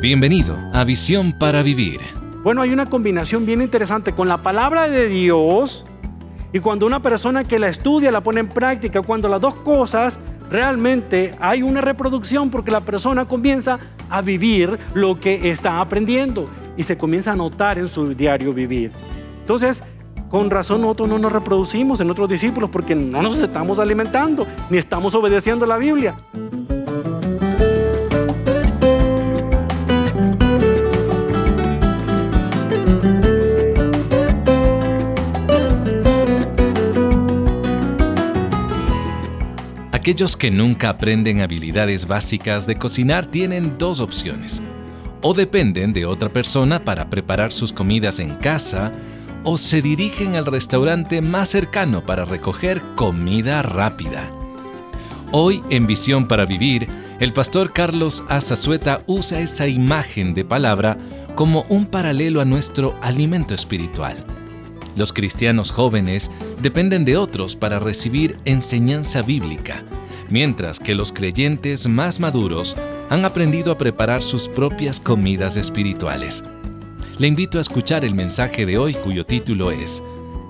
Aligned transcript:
Bienvenido 0.00 0.56
a 0.72 0.84
Visión 0.84 1.32
para 1.32 1.62
Vivir. 1.62 2.00
Bueno, 2.42 2.62
hay 2.62 2.72
una 2.72 2.88
combinación 2.88 3.44
bien 3.44 3.60
interesante 3.60 4.14
con 4.14 4.28
la 4.28 4.42
palabra 4.42 4.88
de 4.88 5.08
Dios 5.08 5.84
y 6.52 6.60
cuando 6.60 6.86
una 6.86 7.02
persona 7.02 7.44
que 7.44 7.58
la 7.58 7.68
estudia 7.68 8.10
la 8.10 8.22
pone 8.22 8.40
en 8.40 8.48
práctica, 8.48 9.02
cuando 9.02 9.28
las 9.28 9.40
dos 9.40 9.54
cosas 9.56 10.18
realmente 10.50 11.34
hay 11.40 11.62
una 11.62 11.82
reproducción 11.82 12.50
porque 12.50 12.70
la 12.70 12.80
persona 12.80 13.26
comienza 13.26 13.78
a 14.08 14.22
vivir 14.22 14.78
lo 14.94 15.20
que 15.20 15.50
está 15.50 15.80
aprendiendo 15.80 16.48
y 16.76 16.84
se 16.84 16.96
comienza 16.96 17.32
a 17.32 17.36
notar 17.36 17.78
en 17.78 17.88
su 17.88 18.14
diario 18.14 18.54
vivir. 18.54 18.92
Entonces, 19.42 19.82
con 20.30 20.48
razón 20.48 20.80
nosotros 20.80 21.08
no 21.08 21.18
nos 21.18 21.32
reproducimos 21.32 22.00
en 22.00 22.10
otros 22.10 22.28
discípulos 22.28 22.70
porque 22.70 22.94
no 22.94 23.20
nos 23.20 23.42
estamos 23.42 23.78
alimentando 23.78 24.46
ni 24.70 24.78
estamos 24.78 25.14
obedeciendo 25.14 25.66
la 25.66 25.76
Biblia. 25.76 26.16
Aquellos 40.00 40.34
que 40.34 40.50
nunca 40.50 40.88
aprenden 40.88 41.42
habilidades 41.42 42.06
básicas 42.06 42.66
de 42.66 42.76
cocinar 42.76 43.26
tienen 43.26 43.76
dos 43.76 44.00
opciones. 44.00 44.62
O 45.20 45.34
dependen 45.34 45.92
de 45.92 46.06
otra 46.06 46.30
persona 46.30 46.82
para 46.82 47.10
preparar 47.10 47.52
sus 47.52 47.70
comidas 47.70 48.18
en 48.18 48.36
casa, 48.36 48.92
o 49.44 49.58
se 49.58 49.82
dirigen 49.82 50.36
al 50.36 50.46
restaurante 50.46 51.20
más 51.20 51.50
cercano 51.50 52.02
para 52.02 52.24
recoger 52.24 52.80
comida 52.96 53.60
rápida. 53.60 54.22
Hoy 55.32 55.62
en 55.68 55.86
Visión 55.86 56.26
para 56.26 56.46
Vivir, 56.46 56.88
el 57.18 57.34
pastor 57.34 57.70
Carlos 57.70 58.24
Azazueta 58.30 59.02
usa 59.06 59.40
esa 59.40 59.68
imagen 59.68 60.32
de 60.32 60.46
palabra 60.46 60.96
como 61.34 61.66
un 61.68 61.84
paralelo 61.84 62.40
a 62.40 62.46
nuestro 62.46 62.98
alimento 63.02 63.54
espiritual. 63.54 64.24
Los 64.96 65.12
cristianos 65.12 65.70
jóvenes 65.70 66.30
dependen 66.60 67.04
de 67.04 67.16
otros 67.16 67.56
para 67.56 67.78
recibir 67.78 68.36
enseñanza 68.44 69.22
bíblica, 69.22 69.84
mientras 70.28 70.80
que 70.80 70.94
los 70.94 71.12
creyentes 71.12 71.88
más 71.88 72.20
maduros 72.20 72.76
han 73.08 73.24
aprendido 73.24 73.72
a 73.72 73.78
preparar 73.78 74.22
sus 74.22 74.48
propias 74.48 75.00
comidas 75.00 75.56
espirituales. 75.56 76.44
Le 77.18 77.26
invito 77.26 77.58
a 77.58 77.60
escuchar 77.60 78.04
el 78.04 78.14
mensaje 78.14 78.66
de 78.66 78.78
hoy 78.78 78.94
cuyo 78.94 79.24
título 79.24 79.70
es 79.70 80.02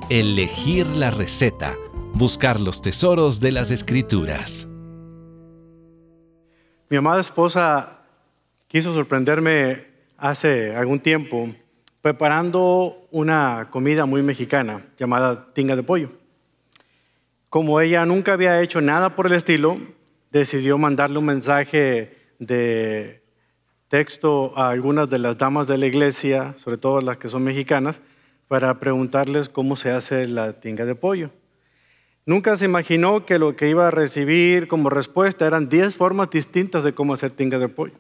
Elegir 0.09 0.87
la 0.87 1.11
receta, 1.11 1.75
buscar 2.15 2.61
los 2.61 2.83
tesoros 2.83 3.41
de 3.41 3.53
las 3.53 3.71
escrituras. 3.71 4.67
Mi 6.89 6.97
amada 6.97 7.21
esposa 7.21 8.01
quiso 8.67 8.93
sorprenderme 8.93 9.87
hace 10.19 10.75
algún 10.75 11.01
tiempo 11.01 11.49
preparando 12.03 13.07
una 13.11 13.69
comida 13.71 14.07
muy 14.07 14.23
mexicana 14.23 14.87
llamada 14.99 15.53
tinga 15.53 15.77
de 15.77 15.83
pollo. 15.83 16.11
Como 17.49 17.81
ella 17.81 18.07
nunca 18.07 18.33
había 18.33 18.61
hecho 18.63 18.81
nada 18.81 19.17
por 19.17 19.27
el 19.27 19.33
estilo, 19.33 19.79
decidió 20.31 20.79
mandarle 20.79 21.19
un 21.19 21.27
mensaje 21.27 22.17
de 22.39 23.23
texto 23.89 24.57
a 24.57 24.71
algunas 24.71 25.11
de 25.11 25.19
las 25.19 25.37
damas 25.37 25.67
de 25.67 25.77
la 25.77 25.87
iglesia, 25.87 26.55
sobre 26.57 26.79
todo 26.79 27.01
las 27.01 27.19
que 27.19 27.29
son 27.29 27.43
mexicanas, 27.43 28.01
para 28.47 28.79
preguntarles 28.79 29.49
cómo 29.49 29.77
se 29.77 29.91
hace 29.91 30.27
la 30.27 30.61
tinga 30.61 30.87
de 30.87 30.95
pollo. 30.95 31.31
Nunca 32.25 32.57
se 32.57 32.67
imaginó 32.67 33.27
que 33.27 33.39
lo 33.39 33.57
que 33.57 33.69
iba 33.69 33.89
a 33.89 33.91
recibir 33.91 34.69
como 34.69 34.91
respuesta 34.91 35.47
eran 35.47 35.69
10 35.69 35.97
formas 35.97 36.31
distintas 36.31 36.85
de 36.85 36.95
cómo 36.95 37.15
hacer 37.15 37.33
tinga 37.33 37.59
de 37.59 37.69
pollo. 37.69 37.95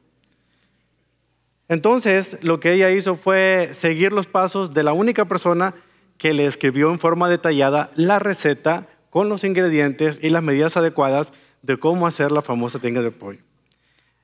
Entonces, 1.71 2.37
lo 2.43 2.59
que 2.59 2.73
ella 2.73 2.91
hizo 2.91 3.15
fue 3.15 3.69
seguir 3.75 4.13
los 4.13 4.27
pasos 4.27 4.75
de 4.75 4.83
la 4.83 4.93
única 4.93 5.27
persona 5.27 5.73
que 6.19 6.35
le 6.35 6.47
escribió 6.47 6.91
en 6.91 6.99
forma 6.99 7.28
detallada 7.28 7.93
la 7.94 8.19
receta 8.19 8.89
con 9.09 9.28
los 9.28 9.44
ingredientes 9.44 10.19
y 10.21 10.31
las 10.31 10.43
medidas 10.43 10.77
adecuadas 10.77 11.33
de 11.62 11.77
cómo 11.77 12.09
hacer 12.09 12.33
la 12.33 12.43
famosa 12.43 12.81
tinga 12.81 13.03
de 13.03 13.12
pollo. 13.12 13.39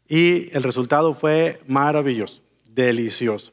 Y 0.08 0.50
el 0.56 0.64
resultado 0.64 1.14
fue 1.14 1.60
maravilloso, 1.68 2.42
delicioso. 2.68 3.52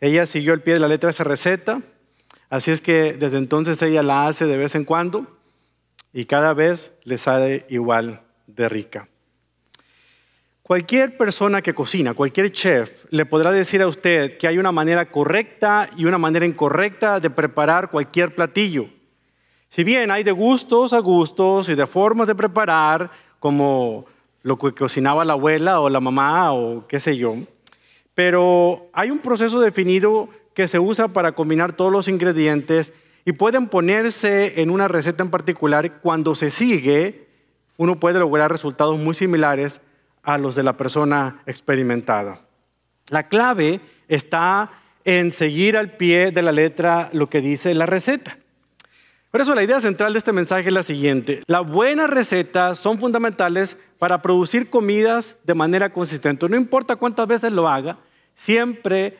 Ella 0.00 0.26
siguió 0.26 0.52
el 0.52 0.62
pie 0.62 0.74
de 0.74 0.80
la 0.80 0.88
letra 0.88 1.10
esa 1.10 1.22
receta, 1.22 1.80
así 2.50 2.72
es 2.72 2.80
que 2.80 3.12
desde 3.12 3.38
entonces 3.38 3.80
ella 3.82 4.02
la 4.02 4.26
hace 4.26 4.46
de 4.46 4.56
vez 4.56 4.74
en 4.74 4.84
cuando 4.84 5.28
y 6.12 6.24
cada 6.24 6.54
vez 6.54 6.92
le 7.04 7.18
sale 7.18 7.66
igual 7.68 8.22
de 8.48 8.68
rica. 8.68 9.08
Cualquier 10.72 11.18
persona 11.18 11.60
que 11.60 11.74
cocina, 11.74 12.14
cualquier 12.14 12.50
chef, 12.50 13.04
le 13.10 13.26
podrá 13.26 13.52
decir 13.52 13.82
a 13.82 13.86
usted 13.86 14.38
que 14.38 14.48
hay 14.48 14.56
una 14.56 14.72
manera 14.72 15.10
correcta 15.10 15.90
y 15.98 16.06
una 16.06 16.16
manera 16.16 16.46
incorrecta 16.46 17.20
de 17.20 17.28
preparar 17.28 17.90
cualquier 17.90 18.34
platillo. 18.34 18.86
Si 19.68 19.84
bien 19.84 20.10
hay 20.10 20.24
de 20.24 20.32
gustos 20.32 20.94
a 20.94 21.00
gustos 21.00 21.68
y 21.68 21.74
de 21.74 21.86
formas 21.86 22.26
de 22.26 22.34
preparar, 22.34 23.10
como 23.38 24.06
lo 24.42 24.56
que 24.56 24.72
cocinaba 24.72 25.26
la 25.26 25.34
abuela 25.34 25.78
o 25.78 25.90
la 25.90 26.00
mamá 26.00 26.54
o 26.54 26.86
qué 26.86 27.00
sé 27.00 27.18
yo, 27.18 27.36
pero 28.14 28.86
hay 28.94 29.10
un 29.10 29.18
proceso 29.18 29.60
definido 29.60 30.30
que 30.54 30.68
se 30.68 30.78
usa 30.78 31.08
para 31.08 31.32
combinar 31.32 31.74
todos 31.74 31.92
los 31.92 32.08
ingredientes 32.08 32.94
y 33.26 33.32
pueden 33.32 33.68
ponerse 33.68 34.62
en 34.62 34.70
una 34.70 34.88
receta 34.88 35.22
en 35.22 35.28
particular. 35.28 36.00
Cuando 36.00 36.34
se 36.34 36.48
sigue, 36.48 37.28
uno 37.76 38.00
puede 38.00 38.18
lograr 38.18 38.50
resultados 38.50 38.98
muy 38.98 39.14
similares 39.14 39.82
a 40.22 40.38
los 40.38 40.54
de 40.54 40.62
la 40.62 40.76
persona 40.76 41.42
experimentada. 41.46 42.40
La 43.08 43.28
clave 43.28 43.80
está 44.08 44.70
en 45.04 45.30
seguir 45.30 45.76
al 45.76 45.96
pie 45.96 46.30
de 46.30 46.42
la 46.42 46.52
letra 46.52 47.10
lo 47.12 47.28
que 47.28 47.40
dice 47.40 47.74
la 47.74 47.86
receta. 47.86 48.38
Por 49.30 49.40
eso 49.40 49.54
la 49.54 49.62
idea 49.62 49.80
central 49.80 50.12
de 50.12 50.18
este 50.18 50.32
mensaje 50.32 50.68
es 50.68 50.74
la 50.74 50.82
siguiente. 50.82 51.40
Las 51.46 51.66
buenas 51.66 52.10
recetas 52.10 52.78
son 52.78 52.98
fundamentales 52.98 53.78
para 53.98 54.20
producir 54.20 54.68
comidas 54.68 55.38
de 55.44 55.54
manera 55.54 55.90
consistente. 55.90 56.48
No 56.48 56.56
importa 56.56 56.96
cuántas 56.96 57.26
veces 57.26 57.52
lo 57.52 57.66
haga, 57.66 57.98
siempre 58.34 59.18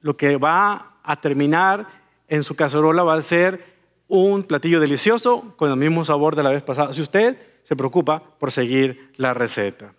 lo 0.00 0.16
que 0.16 0.36
va 0.36 0.98
a 1.04 1.20
terminar 1.20 1.86
en 2.26 2.42
su 2.42 2.56
cacerola 2.56 3.04
va 3.04 3.14
a 3.14 3.22
ser 3.22 3.64
un 4.08 4.42
platillo 4.42 4.80
delicioso 4.80 5.54
con 5.56 5.70
el 5.70 5.76
mismo 5.76 6.04
sabor 6.04 6.34
de 6.34 6.42
la 6.42 6.50
vez 6.50 6.62
pasada. 6.62 6.92
Si 6.92 7.00
usted 7.00 7.38
se 7.62 7.76
preocupa 7.76 8.20
por 8.38 8.50
seguir 8.50 9.12
la 9.16 9.32
receta. 9.32 9.94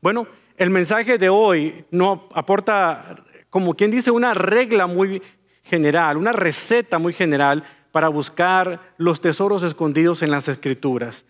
Bueno, 0.00 0.26
el 0.56 0.70
mensaje 0.70 1.18
de 1.18 1.28
hoy 1.28 1.84
no 1.90 2.28
aporta, 2.34 3.24
como 3.50 3.74
quien 3.74 3.90
dice, 3.90 4.10
una 4.10 4.34
regla 4.34 4.86
muy 4.86 5.22
general, 5.62 6.16
una 6.16 6.32
receta 6.32 6.98
muy 6.98 7.12
general 7.12 7.64
para 7.92 8.08
buscar 8.08 8.94
los 8.98 9.20
tesoros 9.20 9.62
escondidos 9.62 10.22
en 10.22 10.30
las 10.30 10.48
escrituras. 10.48 11.24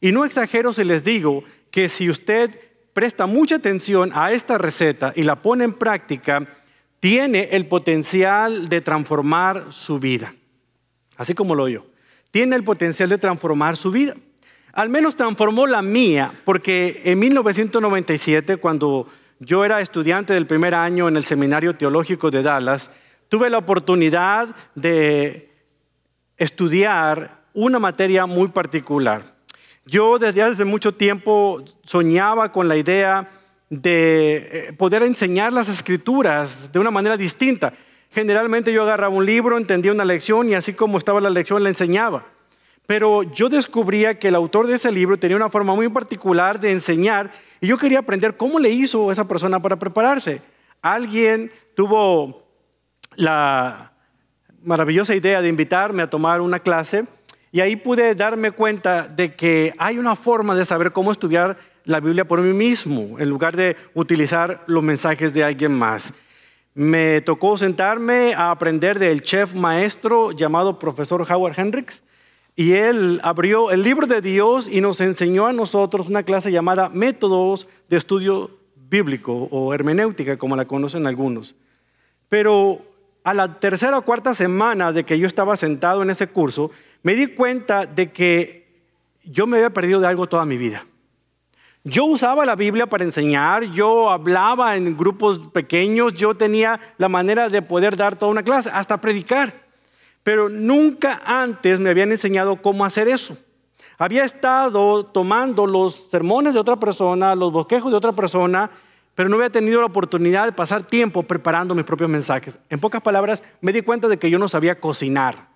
Y 0.00 0.12
no 0.12 0.24
exagero 0.24 0.72
si 0.72 0.84
les 0.84 1.04
digo 1.04 1.44
que 1.70 1.88
si 1.88 2.10
usted 2.10 2.58
presta 2.92 3.26
mucha 3.26 3.56
atención 3.56 4.10
a 4.14 4.32
esta 4.32 4.58
receta 4.58 5.12
y 5.14 5.22
la 5.22 5.40
pone 5.40 5.64
en 5.64 5.72
práctica, 5.72 6.46
tiene 7.00 7.48
el 7.52 7.66
potencial 7.66 8.68
de 8.68 8.80
transformar 8.80 9.66
su 9.70 9.98
vida. 9.98 10.34
Así 11.16 11.34
como 11.34 11.54
lo 11.54 11.68
yo. 11.68 11.86
Tiene 12.30 12.56
el 12.56 12.64
potencial 12.64 13.08
de 13.08 13.18
transformar 13.18 13.76
su 13.76 13.90
vida. 13.90 14.16
Al 14.72 14.88
menos 14.88 15.16
transformó 15.16 15.66
la 15.66 15.82
mía, 15.82 16.32
porque 16.44 17.00
en 17.04 17.18
1997, 17.18 18.58
cuando 18.58 19.08
yo 19.40 19.64
era 19.64 19.80
estudiante 19.80 20.32
del 20.32 20.46
primer 20.46 20.74
año 20.74 21.08
en 21.08 21.16
el 21.16 21.24
Seminario 21.24 21.76
Teológico 21.76 22.30
de 22.30 22.42
Dallas, 22.42 22.90
tuve 23.28 23.50
la 23.50 23.58
oportunidad 23.58 24.54
de 24.74 25.50
estudiar 26.36 27.42
una 27.54 27.78
materia 27.78 28.26
muy 28.26 28.48
particular. 28.48 29.22
Yo 29.84 30.18
desde 30.18 30.42
hace 30.42 30.64
mucho 30.64 30.94
tiempo 30.94 31.64
soñaba 31.82 32.52
con 32.52 32.68
la 32.68 32.76
idea 32.76 33.30
de 33.70 34.36
eh, 34.52 34.72
poder 34.74 35.02
enseñar 35.02 35.52
las 35.52 35.68
escrituras 35.68 36.70
de 36.72 36.78
una 36.78 36.90
manera 36.90 37.16
distinta. 37.16 37.72
Generalmente 38.10 38.72
yo 38.72 38.82
agarraba 38.82 39.14
un 39.14 39.26
libro, 39.26 39.56
entendía 39.56 39.92
una 39.92 40.04
lección 40.04 40.48
y 40.48 40.54
así 40.54 40.72
como 40.72 40.98
estaba 40.98 41.20
la 41.20 41.30
lección 41.30 41.62
la 41.62 41.68
enseñaba. 41.68 42.26
Pero 42.88 43.22
yo 43.22 43.50
descubría 43.50 44.18
que 44.18 44.28
el 44.28 44.34
autor 44.34 44.66
de 44.66 44.76
ese 44.76 44.90
libro 44.90 45.18
tenía 45.18 45.36
una 45.36 45.50
forma 45.50 45.74
muy 45.74 45.90
particular 45.90 46.58
de 46.58 46.72
enseñar 46.72 47.30
y 47.60 47.66
yo 47.66 47.76
quería 47.76 47.98
aprender 47.98 48.38
cómo 48.38 48.58
le 48.58 48.70
hizo 48.70 49.12
esa 49.12 49.28
persona 49.28 49.60
para 49.60 49.78
prepararse. 49.78 50.40
Alguien 50.80 51.52
tuvo 51.76 52.48
la 53.14 53.92
maravillosa 54.62 55.14
idea 55.14 55.42
de 55.42 55.50
invitarme 55.50 56.02
a 56.02 56.08
tomar 56.08 56.40
una 56.40 56.60
clase 56.60 57.04
y 57.52 57.60
ahí 57.60 57.76
pude 57.76 58.14
darme 58.14 58.52
cuenta 58.52 59.06
de 59.06 59.34
que 59.34 59.74
hay 59.76 59.98
una 59.98 60.16
forma 60.16 60.54
de 60.54 60.64
saber 60.64 60.90
cómo 60.90 61.12
estudiar 61.12 61.58
la 61.84 62.00
Biblia 62.00 62.26
por 62.26 62.40
mí 62.40 62.54
mismo 62.54 63.18
en 63.18 63.28
lugar 63.28 63.54
de 63.54 63.76
utilizar 63.92 64.64
los 64.66 64.82
mensajes 64.82 65.34
de 65.34 65.44
alguien 65.44 65.74
más. 65.74 66.14
Me 66.72 67.20
tocó 67.20 67.58
sentarme 67.58 68.32
a 68.32 68.50
aprender 68.50 68.98
del 68.98 69.20
chef 69.20 69.52
maestro 69.52 70.32
llamado 70.32 70.78
profesor 70.78 71.30
Howard 71.30 71.60
Hendricks 71.60 72.02
y 72.58 72.72
él 72.72 73.20
abrió 73.22 73.70
el 73.70 73.84
libro 73.84 74.08
de 74.08 74.20
Dios 74.20 74.68
y 74.68 74.80
nos 74.80 75.00
enseñó 75.00 75.46
a 75.46 75.52
nosotros 75.52 76.08
una 76.08 76.24
clase 76.24 76.50
llamada 76.50 76.88
Métodos 76.88 77.68
de 77.88 77.96
Estudio 77.96 78.50
Bíblico 78.74 79.46
o 79.52 79.72
Hermenéutica, 79.72 80.36
como 80.36 80.56
la 80.56 80.64
conocen 80.64 81.06
algunos. 81.06 81.54
Pero 82.28 82.82
a 83.22 83.32
la 83.32 83.60
tercera 83.60 83.98
o 83.98 84.02
cuarta 84.02 84.34
semana 84.34 84.92
de 84.92 85.04
que 85.04 85.20
yo 85.20 85.28
estaba 85.28 85.56
sentado 85.56 86.02
en 86.02 86.10
ese 86.10 86.26
curso, 86.26 86.72
me 87.04 87.14
di 87.14 87.28
cuenta 87.28 87.86
de 87.86 88.10
que 88.10 88.66
yo 89.22 89.46
me 89.46 89.58
había 89.58 89.70
perdido 89.70 90.00
de 90.00 90.08
algo 90.08 90.26
toda 90.26 90.44
mi 90.44 90.58
vida. 90.58 90.84
Yo 91.84 92.06
usaba 92.06 92.44
la 92.44 92.56
Biblia 92.56 92.88
para 92.88 93.04
enseñar, 93.04 93.70
yo 93.70 94.10
hablaba 94.10 94.74
en 94.74 94.96
grupos 94.96 95.38
pequeños, 95.50 96.12
yo 96.14 96.34
tenía 96.34 96.80
la 96.98 97.08
manera 97.08 97.48
de 97.50 97.62
poder 97.62 97.96
dar 97.96 98.16
toda 98.16 98.32
una 98.32 98.42
clase, 98.42 98.68
hasta 98.72 99.00
predicar. 99.00 99.67
Pero 100.28 100.50
nunca 100.50 101.22
antes 101.24 101.80
me 101.80 101.88
habían 101.88 102.12
enseñado 102.12 102.56
cómo 102.60 102.84
hacer 102.84 103.08
eso. 103.08 103.38
Había 103.96 104.26
estado 104.26 105.06
tomando 105.06 105.66
los 105.66 106.10
sermones 106.10 106.52
de 106.52 106.60
otra 106.60 106.76
persona, 106.76 107.34
los 107.34 107.50
bosquejos 107.50 107.90
de 107.90 107.96
otra 107.96 108.12
persona, 108.12 108.68
pero 109.14 109.30
no 109.30 109.36
había 109.36 109.48
tenido 109.48 109.80
la 109.80 109.86
oportunidad 109.86 110.44
de 110.44 110.52
pasar 110.52 110.82
tiempo 110.82 111.22
preparando 111.22 111.74
mis 111.74 111.86
propios 111.86 112.10
mensajes. 112.10 112.58
En 112.68 112.78
pocas 112.78 113.00
palabras, 113.00 113.42
me 113.62 113.72
di 113.72 113.80
cuenta 113.80 114.06
de 114.06 114.18
que 114.18 114.28
yo 114.28 114.38
no 114.38 114.48
sabía 114.48 114.78
cocinar 114.78 115.48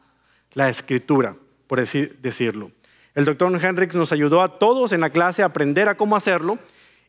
la 0.55 0.71
escritura, 0.71 1.37
por 1.67 1.87
decirlo. 1.87 2.71
El 3.15 3.27
doctor 3.27 3.53
Hendricks 3.63 3.95
nos 3.95 4.11
ayudó 4.11 4.41
a 4.41 4.59
todos 4.59 4.93
en 4.93 5.03
la 5.03 5.11
clase 5.11 5.43
a 5.43 5.47
aprender 5.49 5.91
a 5.91 5.99
cómo 5.99 6.17
hacerlo. 6.17 6.59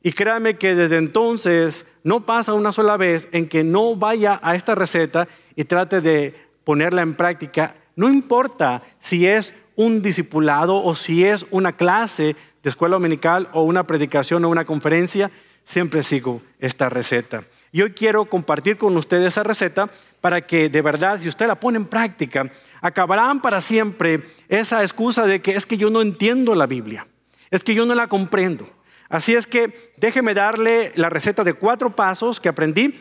Y 0.01 0.11
créame 0.11 0.57
que 0.57 0.75
desde 0.75 0.97
entonces 0.97 1.85
no 2.03 2.25
pasa 2.25 2.51
una 2.51 2.73
sola 2.73 2.97
vez 2.97 3.29
en 3.31 3.47
que 3.47 3.63
no 3.63 3.95
vaya 3.95 4.37
a 4.43 4.53
esta 4.53 4.75
receta 4.75 5.29
y 5.55 5.63
trate 5.63 6.01
de 6.01 6.51
ponerla 6.63 7.01
en 7.01 7.15
práctica. 7.15 7.75
No 7.95 8.09
importa 8.09 8.83
si 8.99 9.25
es 9.27 9.53
un 9.75 10.01
discipulado 10.01 10.83
o 10.83 10.95
si 10.95 11.25
es 11.25 11.45
una 11.51 11.73
clase 11.75 12.35
de 12.61 12.69
escuela 12.69 12.95
dominical 12.95 13.49
o 13.53 13.63
una 13.63 13.83
predicación 13.83 14.45
o 14.45 14.49
una 14.49 14.65
conferencia, 14.65 15.31
siempre 15.63 16.03
sigo 16.03 16.41
esta 16.59 16.89
receta. 16.89 17.43
Y 17.71 17.81
hoy 17.81 17.91
quiero 17.91 18.25
compartir 18.25 18.77
con 18.77 18.95
ustedes 18.97 19.27
esa 19.27 19.43
receta 19.43 19.89
para 20.21 20.41
que 20.41 20.69
de 20.69 20.81
verdad, 20.81 21.19
si 21.19 21.27
usted 21.27 21.47
la 21.47 21.59
pone 21.59 21.77
en 21.77 21.85
práctica, 21.85 22.49
acabarán 22.81 23.41
para 23.41 23.61
siempre 23.61 24.21
esa 24.47 24.81
excusa 24.81 25.25
de 25.25 25.41
que 25.41 25.55
es 25.55 25.65
que 25.65 25.77
yo 25.77 25.89
no 25.89 26.01
entiendo 26.01 26.53
la 26.53 26.67
Biblia, 26.67 27.07
es 27.49 27.63
que 27.63 27.73
yo 27.73 27.85
no 27.85 27.95
la 27.95 28.07
comprendo. 28.07 28.69
Así 29.09 29.35
es 29.35 29.47
que 29.47 29.93
déjeme 29.97 30.33
darle 30.33 30.91
la 30.95 31.09
receta 31.09 31.43
de 31.43 31.53
cuatro 31.53 31.95
pasos 31.95 32.39
que 32.39 32.49
aprendí 32.49 32.99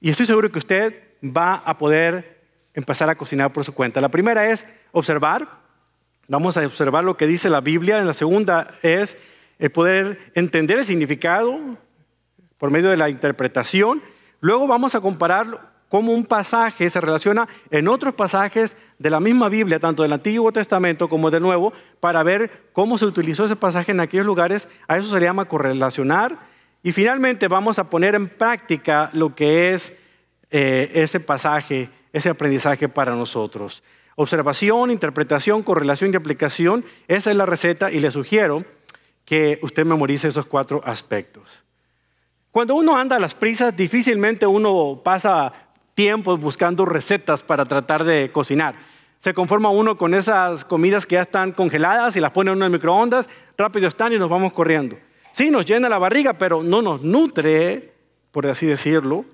y 0.00 0.10
estoy 0.10 0.26
seguro 0.26 0.50
que 0.50 0.58
usted 0.58 0.94
va 1.22 1.54
a 1.54 1.78
poder 1.78 2.35
empezar 2.76 3.10
a 3.10 3.16
cocinar 3.16 3.52
por 3.52 3.64
su 3.64 3.74
cuenta. 3.74 4.00
La 4.00 4.10
primera 4.10 4.48
es 4.48 4.64
observar, 4.92 5.48
vamos 6.28 6.56
a 6.56 6.64
observar 6.64 7.02
lo 7.02 7.16
que 7.16 7.26
dice 7.26 7.50
la 7.50 7.60
Biblia. 7.60 8.04
La 8.04 8.14
segunda 8.14 8.78
es 8.82 9.16
poder 9.74 10.30
entender 10.34 10.78
el 10.78 10.84
significado 10.84 11.58
por 12.58 12.70
medio 12.70 12.90
de 12.90 12.96
la 12.96 13.08
interpretación. 13.08 14.02
Luego 14.40 14.66
vamos 14.66 14.94
a 14.94 15.00
comparar 15.00 15.74
cómo 15.88 16.12
un 16.12 16.24
pasaje 16.24 16.90
se 16.90 17.00
relaciona 17.00 17.48
en 17.70 17.88
otros 17.88 18.14
pasajes 18.14 18.76
de 18.98 19.10
la 19.10 19.20
misma 19.20 19.48
Biblia, 19.48 19.78
tanto 19.78 20.02
del 20.02 20.12
Antiguo 20.12 20.52
Testamento 20.52 21.08
como 21.08 21.30
del 21.30 21.42
Nuevo, 21.42 21.72
para 22.00 22.22
ver 22.22 22.68
cómo 22.72 22.98
se 22.98 23.06
utilizó 23.06 23.44
ese 23.44 23.56
pasaje 23.56 23.92
en 23.92 24.00
aquellos 24.00 24.26
lugares. 24.26 24.68
A 24.88 24.98
eso 24.98 25.08
se 25.08 25.20
le 25.20 25.26
llama 25.26 25.46
correlacionar. 25.46 26.38
Y 26.82 26.92
finalmente 26.92 27.48
vamos 27.48 27.78
a 27.78 27.88
poner 27.88 28.14
en 28.14 28.28
práctica 28.28 29.10
lo 29.12 29.34
que 29.34 29.72
es 29.72 29.92
eh, 30.50 30.90
ese 30.94 31.18
pasaje, 31.18 31.90
ese 32.16 32.30
aprendizaje 32.30 32.88
para 32.88 33.14
nosotros. 33.14 33.82
Observación, 34.14 34.90
interpretación, 34.90 35.62
correlación 35.62 36.12
y 36.12 36.16
aplicación. 36.16 36.84
Esa 37.08 37.30
es 37.30 37.36
la 37.36 37.44
receta 37.44 37.92
y 37.92 37.98
le 37.98 38.10
sugiero 38.10 38.64
que 39.26 39.58
usted 39.62 39.84
memorice 39.84 40.28
esos 40.28 40.46
cuatro 40.46 40.80
aspectos. 40.84 41.62
Cuando 42.50 42.74
uno 42.74 42.96
anda 42.96 43.16
a 43.16 43.20
las 43.20 43.34
prisas, 43.34 43.76
difícilmente 43.76 44.46
uno 44.46 45.02
pasa 45.04 45.52
tiempo 45.94 46.38
buscando 46.38 46.86
recetas 46.86 47.42
para 47.42 47.66
tratar 47.66 48.04
de 48.04 48.30
cocinar. 48.32 48.76
Se 49.18 49.34
conforma 49.34 49.68
uno 49.68 49.98
con 49.98 50.14
esas 50.14 50.64
comidas 50.64 51.04
que 51.04 51.16
ya 51.16 51.22
están 51.22 51.52
congeladas 51.52 52.16
y 52.16 52.20
las 52.20 52.30
pone 52.30 52.50
en 52.50 52.62
el 52.62 52.70
microondas, 52.70 53.28
rápido 53.58 53.88
están 53.88 54.14
y 54.14 54.18
nos 54.18 54.30
vamos 54.30 54.54
corriendo. 54.54 54.96
Sí, 55.32 55.50
nos 55.50 55.66
llena 55.66 55.90
la 55.90 55.98
barriga, 55.98 56.32
pero 56.34 56.62
no 56.62 56.80
nos 56.80 57.02
nutre, 57.02 57.92
por 58.30 58.46
así 58.46 58.64
decirlo. 58.64 59.26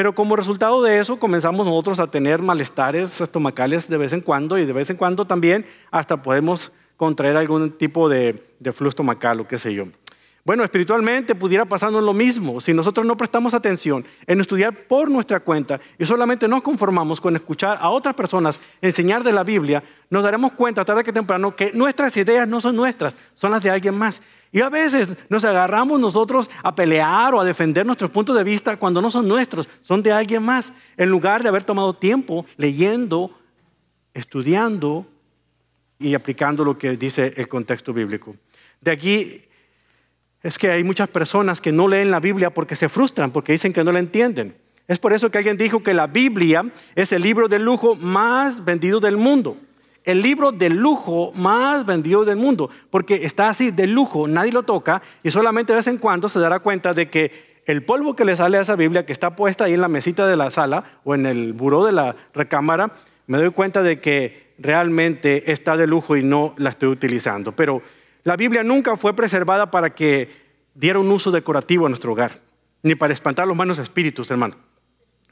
Pero 0.00 0.14
como 0.14 0.34
resultado 0.34 0.82
de 0.82 0.98
eso 0.98 1.18
comenzamos 1.18 1.66
nosotros 1.66 2.00
a 2.00 2.06
tener 2.06 2.40
malestares 2.40 3.20
estomacales 3.20 3.86
de 3.86 3.98
vez 3.98 4.14
en 4.14 4.22
cuando 4.22 4.56
y 4.56 4.64
de 4.64 4.72
vez 4.72 4.88
en 4.88 4.96
cuando 4.96 5.26
también 5.26 5.66
hasta 5.90 6.22
podemos 6.22 6.72
contraer 6.96 7.36
algún 7.36 7.70
tipo 7.72 8.08
de, 8.08 8.42
de 8.60 8.72
flujo 8.72 8.88
estomacal 8.88 9.40
o 9.40 9.46
qué 9.46 9.58
sé 9.58 9.74
yo. 9.74 9.88
Bueno, 10.50 10.64
espiritualmente 10.64 11.36
pudiera 11.36 11.64
pasarnos 11.64 12.02
lo 12.02 12.12
mismo 12.12 12.60
si 12.60 12.74
nosotros 12.74 13.06
no 13.06 13.16
prestamos 13.16 13.54
atención 13.54 14.04
en 14.26 14.40
estudiar 14.40 14.74
por 14.88 15.08
nuestra 15.08 15.38
cuenta 15.38 15.78
y 15.96 16.04
solamente 16.04 16.48
nos 16.48 16.62
conformamos 16.62 17.20
con 17.20 17.36
escuchar 17.36 17.78
a 17.80 17.88
otras 17.90 18.16
personas 18.16 18.58
enseñar 18.82 19.22
de 19.22 19.30
la 19.30 19.44
Biblia, 19.44 19.80
nos 20.08 20.24
daremos 20.24 20.50
cuenta 20.54 20.84
tarde 20.84 21.04
que 21.04 21.12
temprano 21.12 21.54
que 21.54 21.70
nuestras 21.72 22.16
ideas 22.16 22.48
no 22.48 22.60
son 22.60 22.74
nuestras, 22.74 23.16
son 23.36 23.52
las 23.52 23.62
de 23.62 23.70
alguien 23.70 23.96
más. 23.96 24.20
Y 24.50 24.60
a 24.60 24.68
veces 24.68 25.16
nos 25.28 25.44
agarramos 25.44 26.00
nosotros 26.00 26.50
a 26.64 26.74
pelear 26.74 27.32
o 27.32 27.40
a 27.40 27.44
defender 27.44 27.86
nuestros 27.86 28.10
puntos 28.10 28.36
de 28.36 28.42
vista 28.42 28.76
cuando 28.76 29.00
no 29.00 29.12
son 29.12 29.28
nuestros, 29.28 29.68
son 29.82 30.02
de 30.02 30.10
alguien 30.10 30.42
más, 30.42 30.72
en 30.96 31.10
lugar 31.10 31.44
de 31.44 31.48
haber 31.48 31.62
tomado 31.62 31.92
tiempo 31.92 32.44
leyendo, 32.56 33.30
estudiando 34.14 35.06
y 36.00 36.12
aplicando 36.14 36.64
lo 36.64 36.76
que 36.76 36.96
dice 36.96 37.34
el 37.36 37.46
contexto 37.46 37.92
bíblico. 37.92 38.34
De 38.80 38.90
aquí 38.90 39.42
es 40.42 40.58
que 40.58 40.70
hay 40.70 40.84
muchas 40.84 41.08
personas 41.08 41.60
que 41.60 41.72
no 41.72 41.88
leen 41.88 42.10
la 42.10 42.20
Biblia 42.20 42.50
porque 42.50 42.76
se 42.76 42.88
frustran, 42.88 43.30
porque 43.30 43.52
dicen 43.52 43.72
que 43.72 43.84
no 43.84 43.92
la 43.92 43.98
entienden. 43.98 44.54
Es 44.88 44.98
por 44.98 45.12
eso 45.12 45.30
que 45.30 45.38
alguien 45.38 45.56
dijo 45.56 45.82
que 45.82 45.94
la 45.94 46.06
Biblia 46.06 46.64
es 46.94 47.12
el 47.12 47.22
libro 47.22 47.46
de 47.48 47.58
lujo 47.58 47.94
más 47.94 48.64
vendido 48.64 49.00
del 49.00 49.16
mundo. 49.16 49.56
El 50.02 50.22
libro 50.22 50.50
de 50.50 50.70
lujo 50.70 51.30
más 51.34 51.84
vendido 51.84 52.24
del 52.24 52.36
mundo, 52.36 52.70
porque 52.88 53.26
está 53.26 53.50
así 53.50 53.70
de 53.70 53.86
lujo, 53.86 54.26
nadie 54.26 54.50
lo 54.50 54.62
toca 54.62 55.02
y 55.22 55.30
solamente 55.30 55.74
de 55.74 55.76
vez 55.76 55.86
en 55.88 55.98
cuando 55.98 56.28
se 56.30 56.38
dará 56.38 56.58
cuenta 56.60 56.94
de 56.94 57.10
que 57.10 57.60
el 57.66 57.84
polvo 57.84 58.16
que 58.16 58.24
le 58.24 58.34
sale 58.34 58.56
a 58.56 58.62
esa 58.62 58.76
Biblia 58.76 59.04
que 59.04 59.12
está 59.12 59.36
puesta 59.36 59.64
ahí 59.64 59.74
en 59.74 59.82
la 59.82 59.88
mesita 59.88 60.26
de 60.26 60.36
la 60.36 60.50
sala 60.50 60.84
o 61.04 61.14
en 61.14 61.26
el 61.26 61.52
buró 61.52 61.84
de 61.84 61.92
la 61.92 62.16
recámara, 62.32 62.92
me 63.26 63.38
doy 63.38 63.50
cuenta 63.50 63.82
de 63.82 64.00
que 64.00 64.54
realmente 64.58 65.52
está 65.52 65.76
de 65.76 65.86
lujo 65.86 66.16
y 66.16 66.24
no 66.24 66.54
la 66.56 66.70
estoy 66.70 66.88
utilizando. 66.88 67.52
Pero 67.52 67.82
la 68.24 68.36
Biblia 68.36 68.62
nunca 68.62 68.96
fue 68.96 69.14
preservada 69.14 69.70
para 69.70 69.90
que 69.90 70.30
diera 70.74 70.98
un 70.98 71.10
uso 71.10 71.30
decorativo 71.30 71.86
a 71.86 71.88
nuestro 71.88 72.12
hogar, 72.12 72.40
ni 72.82 72.94
para 72.94 73.12
espantar 73.12 73.46
los 73.46 73.56
malos 73.56 73.78
espíritus, 73.78 74.30
hermano. 74.30 74.56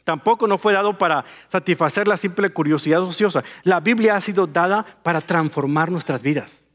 Tampoco 0.04 0.46
no 0.46 0.56
fue 0.56 0.72
dado 0.72 0.96
para 0.96 1.24
satisfacer 1.48 2.08
la 2.08 2.16
simple 2.16 2.48
curiosidad 2.50 3.02
ociosa. 3.02 3.44
La 3.62 3.80
Biblia 3.80 4.16
ha 4.16 4.20
sido 4.22 4.46
dada 4.46 4.86
para 5.02 5.20
transformar 5.20 5.90
nuestras 5.90 6.22
vidas. 6.22 6.66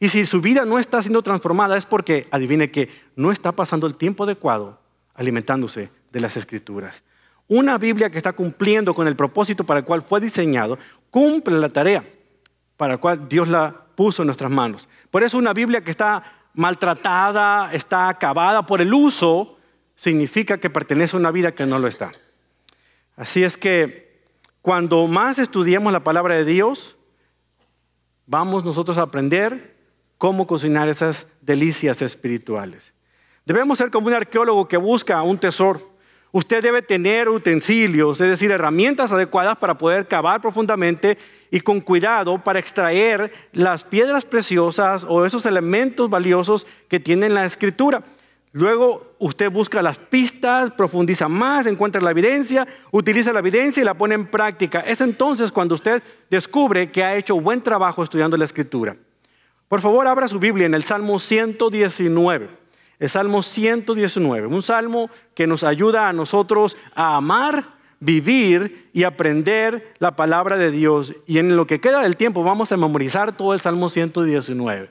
Y 0.00 0.08
si 0.08 0.24
su 0.24 0.40
vida 0.40 0.64
no 0.64 0.78
está 0.78 1.00
siendo 1.02 1.22
transformada 1.22 1.76
es 1.76 1.86
porque, 1.86 2.26
adivine 2.30 2.70
que, 2.70 2.88
no 3.14 3.30
está 3.30 3.52
pasando 3.52 3.86
el 3.86 3.94
tiempo 3.94 4.24
adecuado 4.24 4.80
alimentándose 5.14 5.90
de 6.12 6.20
las 6.20 6.36
escrituras. 6.36 7.02
Una 7.48 7.78
Biblia 7.78 8.10
que 8.10 8.18
está 8.18 8.32
cumpliendo 8.32 8.94
con 8.94 9.08
el 9.08 9.16
propósito 9.16 9.64
para 9.64 9.80
el 9.80 9.86
cual 9.86 10.02
fue 10.02 10.20
diseñado, 10.20 10.78
cumple 11.10 11.58
la 11.58 11.68
tarea 11.68 12.04
para 12.76 12.94
la 12.94 12.98
cual 12.98 13.28
Dios 13.28 13.48
la 13.48 13.87
puso 13.98 14.22
en 14.22 14.26
nuestras 14.26 14.52
manos. 14.52 14.88
Por 15.10 15.24
eso 15.24 15.36
una 15.36 15.52
Biblia 15.52 15.82
que 15.82 15.90
está 15.90 16.22
maltratada, 16.54 17.72
está 17.72 18.08
acabada 18.08 18.64
por 18.64 18.80
el 18.80 18.94
uso, 18.94 19.58
significa 19.96 20.58
que 20.58 20.70
pertenece 20.70 21.16
a 21.16 21.18
una 21.18 21.32
vida 21.32 21.50
que 21.50 21.66
no 21.66 21.80
lo 21.80 21.88
está. 21.88 22.12
Así 23.16 23.42
es 23.42 23.56
que 23.56 24.22
cuando 24.62 25.08
más 25.08 25.40
estudiemos 25.40 25.92
la 25.92 26.04
palabra 26.04 26.36
de 26.36 26.44
Dios, 26.44 26.96
vamos 28.24 28.64
nosotros 28.64 28.98
a 28.98 29.02
aprender 29.02 29.74
cómo 30.16 30.46
cocinar 30.46 30.88
esas 30.88 31.26
delicias 31.40 32.00
espirituales. 32.00 32.94
Debemos 33.46 33.78
ser 33.78 33.90
como 33.90 34.06
un 34.06 34.14
arqueólogo 34.14 34.68
que 34.68 34.76
busca 34.76 35.20
un 35.22 35.38
tesoro. 35.38 35.87
Usted 36.30 36.62
debe 36.62 36.82
tener 36.82 37.28
utensilios, 37.28 38.20
es 38.20 38.28
decir, 38.28 38.50
herramientas 38.50 39.10
adecuadas 39.10 39.56
para 39.56 39.78
poder 39.78 40.06
cavar 40.06 40.42
profundamente 40.42 41.16
y 41.50 41.60
con 41.60 41.80
cuidado 41.80 42.42
para 42.44 42.58
extraer 42.58 43.32
las 43.52 43.84
piedras 43.84 44.26
preciosas 44.26 45.06
o 45.08 45.24
esos 45.24 45.46
elementos 45.46 46.10
valiosos 46.10 46.66
que 46.88 47.00
tiene 47.00 47.30
la 47.30 47.46
escritura. 47.46 48.02
Luego 48.52 49.14
usted 49.18 49.50
busca 49.50 49.80
las 49.80 49.98
pistas, 49.98 50.70
profundiza 50.70 51.28
más, 51.28 51.66
encuentra 51.66 52.00
la 52.02 52.10
evidencia, 52.10 52.66
utiliza 52.90 53.32
la 53.32 53.38
evidencia 53.38 53.80
y 53.80 53.84
la 53.84 53.94
pone 53.94 54.14
en 54.14 54.26
práctica. 54.26 54.80
Es 54.80 55.00
entonces 55.00 55.50
cuando 55.50 55.76
usted 55.76 56.02
descubre 56.28 56.90
que 56.90 57.04
ha 57.04 57.16
hecho 57.16 57.40
buen 57.40 57.62
trabajo 57.62 58.02
estudiando 58.02 58.36
la 58.36 58.44
escritura. 58.44 58.96
Por 59.66 59.80
favor, 59.80 60.06
abra 60.06 60.28
su 60.28 60.38
Biblia 60.38 60.66
en 60.66 60.74
el 60.74 60.82
Salmo 60.82 61.18
119 61.18 62.67
el 62.98 63.08
Salmo 63.08 63.42
119, 63.42 64.46
un 64.46 64.62
salmo 64.62 65.10
que 65.34 65.46
nos 65.46 65.64
ayuda 65.64 66.08
a 66.08 66.12
nosotros 66.12 66.76
a 66.94 67.16
amar 67.16 67.78
vivir 68.00 68.88
y 68.92 69.04
aprender 69.04 69.94
la 69.98 70.16
palabra 70.16 70.56
de 70.56 70.70
Dios. 70.70 71.14
Y 71.26 71.38
en 71.38 71.56
lo 71.56 71.66
que 71.66 71.80
queda 71.80 72.02
del 72.02 72.16
tiempo 72.16 72.42
vamos 72.42 72.72
a 72.72 72.76
memorizar 72.76 73.36
todo 73.36 73.54
el 73.54 73.60
Salmo 73.60 73.88
119. 73.88 74.90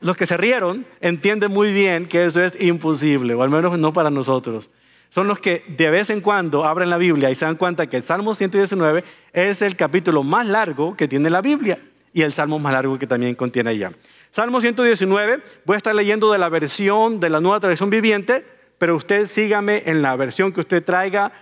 Los 0.00 0.16
que 0.16 0.26
se 0.26 0.36
rieron 0.36 0.86
entienden 1.00 1.52
muy 1.52 1.72
bien 1.72 2.06
que 2.06 2.24
eso 2.24 2.42
es 2.42 2.58
imposible, 2.60 3.34
o 3.34 3.42
al 3.42 3.50
menos 3.50 3.78
no 3.78 3.92
para 3.92 4.10
nosotros. 4.10 4.70
Son 5.10 5.26
los 5.26 5.40
que 5.40 5.64
de 5.76 5.90
vez 5.90 6.08
en 6.08 6.20
cuando 6.20 6.64
abren 6.64 6.88
la 6.88 6.96
Biblia 6.96 7.30
y 7.30 7.34
se 7.34 7.44
dan 7.44 7.56
cuenta 7.56 7.88
que 7.88 7.96
el 7.96 8.02
Salmo 8.02 8.34
119 8.34 9.04
es 9.32 9.60
el 9.60 9.76
capítulo 9.76 10.22
más 10.22 10.46
largo 10.46 10.96
que 10.96 11.08
tiene 11.08 11.28
la 11.28 11.42
Biblia 11.42 11.78
y 12.14 12.22
el 12.22 12.32
Salmo 12.32 12.58
más 12.58 12.72
largo 12.72 12.98
que 12.98 13.06
también 13.06 13.34
contiene 13.34 13.72
ella. 13.72 13.92
Salmo 14.32 14.60
119, 14.60 15.42
voy 15.64 15.74
a 15.74 15.76
estar 15.76 15.92
leyendo 15.92 16.30
de 16.30 16.38
la 16.38 16.48
versión 16.48 17.18
de 17.18 17.30
la 17.30 17.40
nueva 17.40 17.58
tradición 17.58 17.90
viviente, 17.90 18.46
pero 18.78 18.94
usted 18.94 19.26
sígame 19.26 19.82
en 19.86 20.02
la 20.02 20.14
versión 20.14 20.52
que 20.52 20.60
usted 20.60 20.84
traiga. 20.84 21.32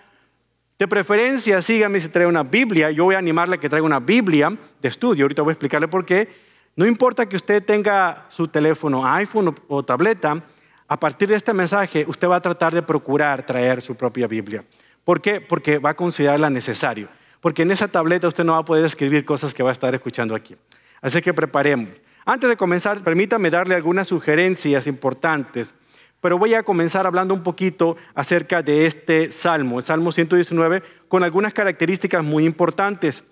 De 0.79 0.89
preferencia, 0.89 1.61
sígame 1.61 2.01
si 2.01 2.09
trae 2.09 2.27
una 2.27 2.45
Biblia. 2.45 2.91
Yo 2.91 3.05
voy 3.05 3.15
a 3.15 3.19
animarle 3.19 3.57
a 3.57 3.59
que 3.59 3.69
traiga 3.69 3.85
una 3.85 4.01
Biblia 4.01 4.57
de 4.81 4.89
estudio. 4.89 5.25
Ahorita 5.25 5.43
voy 5.43 5.51
a 5.51 5.53
explicarle 5.53 5.87
por 5.87 6.07
qué. 6.07 6.29
No 6.77 6.87
importa 6.87 7.29
que 7.29 7.37
usted 7.37 7.63
tenga 7.63 8.25
su 8.31 8.49
teléfono, 8.49 9.05
iPhone 9.05 9.55
o, 9.69 9.83
tableta, 9.85 10.43
a 10.87 10.99
partir 10.99 11.29
de 11.29 11.35
este 11.35 11.53
mensaje 11.53 12.07
usted 12.09 12.27
va 12.27 12.37
a 12.37 12.41
tratar 12.41 12.73
de 12.73 12.83
procurar 12.83 13.45
traer 13.45 13.83
su 13.83 13.97
propia 13.97 14.27
Biblia. 14.27 14.65
¿Por 15.05 15.21
qué? 15.21 15.43
Porque 15.43 15.77
va 15.77 15.91
a 15.91 15.95
considerarla 15.95 16.49
necesario. 16.49 17.09
Porque 17.43 17.63
en 17.63 17.71
esa 17.71 17.89
tableta 17.89 18.29
usted 18.29 18.45
no 18.45 18.53
va 18.53 18.61
a 18.61 18.65
poder 18.65 18.87
escribir 18.87 19.27
cosas 19.27 19.53
que 19.53 19.63
va 19.63 19.69
a 19.69 19.73
estar 19.73 19.95
escuchando 19.95 20.35
aquí. 20.35 20.57
Así 21.03 21.21
que 21.21 21.35
preparemos. 21.35 21.91
Antes 22.29 22.51
de 22.51 22.59
comenzar, 22.59 23.03
permítame 23.03 23.49
darle 23.49 23.75
algunas 23.75 24.07
sugerencias 24.07 24.87
importantes, 24.87 25.73
pero 26.21 26.37
voy 26.37 26.53
a 26.53 26.63
comenzar 26.63 27.07
hablando 27.07 27.33
un 27.33 27.43
poquito 27.43 27.97
acerca 28.15 28.63
de 28.63 28.85
este 28.85 29.33
salmo, 29.33 29.79
el 29.79 29.87
Salmo 29.87 30.13
119, 30.13 30.83
con 31.09 31.25
algunas 31.25 31.55
características 31.55 32.23
muy 32.23 32.45
importantes. 32.45 33.25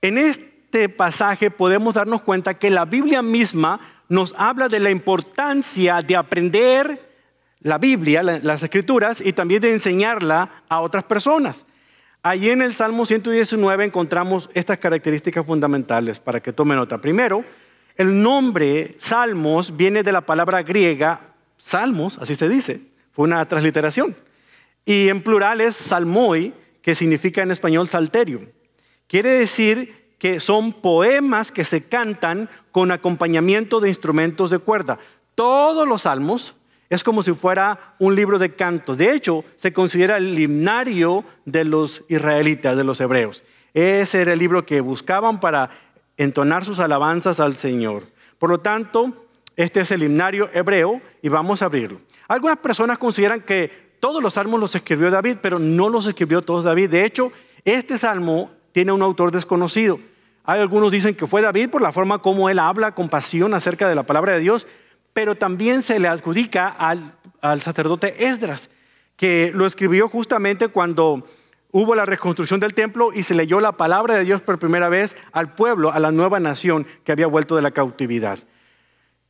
En 0.00 0.18
este 0.18 0.88
pasaje 0.88 1.50
podemos 1.50 1.94
darnos 1.94 2.22
cuenta 2.22 2.54
que 2.54 2.70
la 2.70 2.84
Biblia 2.84 3.22
misma 3.22 3.80
nos 4.08 4.36
habla 4.38 4.68
de 4.68 4.78
la 4.78 4.92
importancia 4.92 6.00
de 6.00 6.14
aprender 6.14 7.10
la 7.58 7.78
Biblia, 7.78 8.22
las 8.22 8.62
escrituras, 8.62 9.20
y 9.20 9.32
también 9.32 9.62
de 9.62 9.72
enseñarla 9.72 10.62
a 10.68 10.80
otras 10.80 11.02
personas. 11.02 11.66
Allí 12.22 12.50
en 12.50 12.62
el 12.62 12.74
Salmo 12.74 13.06
119 13.06 13.84
encontramos 13.84 14.50
estas 14.52 14.78
características 14.78 15.46
fundamentales 15.46 16.18
para 16.18 16.40
que 16.40 16.52
tome 16.52 16.74
nota. 16.74 16.98
Primero, 16.98 17.44
el 17.96 18.22
nombre 18.22 18.96
Salmos 18.98 19.76
viene 19.76 20.02
de 20.02 20.12
la 20.12 20.22
palabra 20.22 20.62
griega 20.62 21.20
Salmos, 21.56 22.18
así 22.18 22.34
se 22.34 22.48
dice, 22.48 22.80
fue 23.12 23.24
una 23.24 23.46
transliteración. 23.46 24.16
Y 24.84 25.08
en 25.08 25.22
plural 25.22 25.60
es 25.60 25.76
salmoi, 25.76 26.54
que 26.80 26.94
significa 26.94 27.42
en 27.42 27.50
español 27.50 27.88
salterio. 27.88 28.40
Quiere 29.06 29.30
decir 29.30 30.14
que 30.18 30.40
son 30.40 30.72
poemas 30.72 31.52
que 31.52 31.64
se 31.64 31.82
cantan 31.82 32.48
con 32.72 32.90
acompañamiento 32.90 33.80
de 33.80 33.90
instrumentos 33.90 34.50
de 34.50 34.58
cuerda. 34.58 34.98
Todos 35.34 35.86
los 35.86 36.02
salmos 36.02 36.54
es 36.90 37.04
como 37.04 37.22
si 37.22 37.32
fuera 37.34 37.94
un 37.98 38.14
libro 38.14 38.38
de 38.38 38.54
canto. 38.54 38.96
De 38.96 39.12
hecho, 39.12 39.44
se 39.56 39.72
considera 39.72 40.16
el 40.16 40.38
himnario 40.38 41.24
de 41.44 41.64
los 41.64 42.04
israelitas, 42.08 42.76
de 42.76 42.84
los 42.84 43.00
hebreos. 43.00 43.44
Ese 43.74 44.22
era 44.22 44.32
el 44.32 44.38
libro 44.38 44.64
que 44.64 44.80
buscaban 44.80 45.40
para 45.40 45.70
entonar 46.16 46.64
sus 46.64 46.78
alabanzas 46.78 47.40
al 47.40 47.54
Señor. 47.54 48.04
Por 48.38 48.50
lo 48.50 48.60
tanto, 48.60 49.26
este 49.56 49.80
es 49.80 49.90
el 49.90 50.02
himnario 50.02 50.48
hebreo 50.54 51.00
y 51.20 51.28
vamos 51.28 51.62
a 51.62 51.66
abrirlo. 51.66 52.00
Algunas 52.26 52.58
personas 52.58 52.98
consideran 52.98 53.40
que 53.40 53.88
todos 54.00 54.22
los 54.22 54.34
salmos 54.34 54.60
los 54.60 54.74
escribió 54.74 55.10
David, 55.10 55.38
pero 55.42 55.58
no 55.58 55.88
los 55.88 56.06
escribió 56.06 56.42
todos 56.42 56.64
David. 56.64 56.90
De 56.90 57.04
hecho, 57.04 57.32
este 57.64 57.98
salmo 57.98 58.50
tiene 58.72 58.92
un 58.92 59.02
autor 59.02 59.30
desconocido. 59.32 59.98
Hay 60.44 60.60
algunos 60.60 60.92
dicen 60.92 61.14
que 61.14 61.26
fue 61.26 61.42
David 61.42 61.68
por 61.68 61.82
la 61.82 61.92
forma 61.92 62.20
como 62.20 62.48
él 62.48 62.58
habla 62.58 62.94
con 62.94 63.08
pasión 63.08 63.52
acerca 63.52 63.88
de 63.88 63.94
la 63.94 64.04
palabra 64.04 64.32
de 64.32 64.40
Dios, 64.40 64.66
pero 65.18 65.34
también 65.34 65.82
se 65.82 65.98
le 65.98 66.06
adjudica 66.06 66.68
al, 66.68 67.60
sacerdote 67.60 68.28
Esdras, 68.28 68.70
que 69.16 69.50
lo 69.52 69.66
escribió 69.66 70.08
justamente 70.08 70.68
cuando 70.68 71.26
hubo 71.72 71.96
la 71.96 72.06
reconstrucción 72.06 72.60
del 72.60 72.72
templo 72.72 73.10
y 73.12 73.24
se 73.24 73.34
leyó 73.34 73.58
la 73.58 73.72
palabra 73.72 74.14
de 74.14 74.22
Dios 74.22 74.42
por 74.42 74.60
primera 74.60 74.88
vez 74.88 75.16
al 75.32 75.54
pueblo, 75.54 75.92
a 75.92 75.98
la 75.98 76.12
nueva 76.12 76.38
nación 76.38 76.86
que 77.02 77.10
había 77.10 77.26
vuelto 77.26 77.56
de 77.56 77.62
la 77.62 77.72
cautividad. 77.72 78.38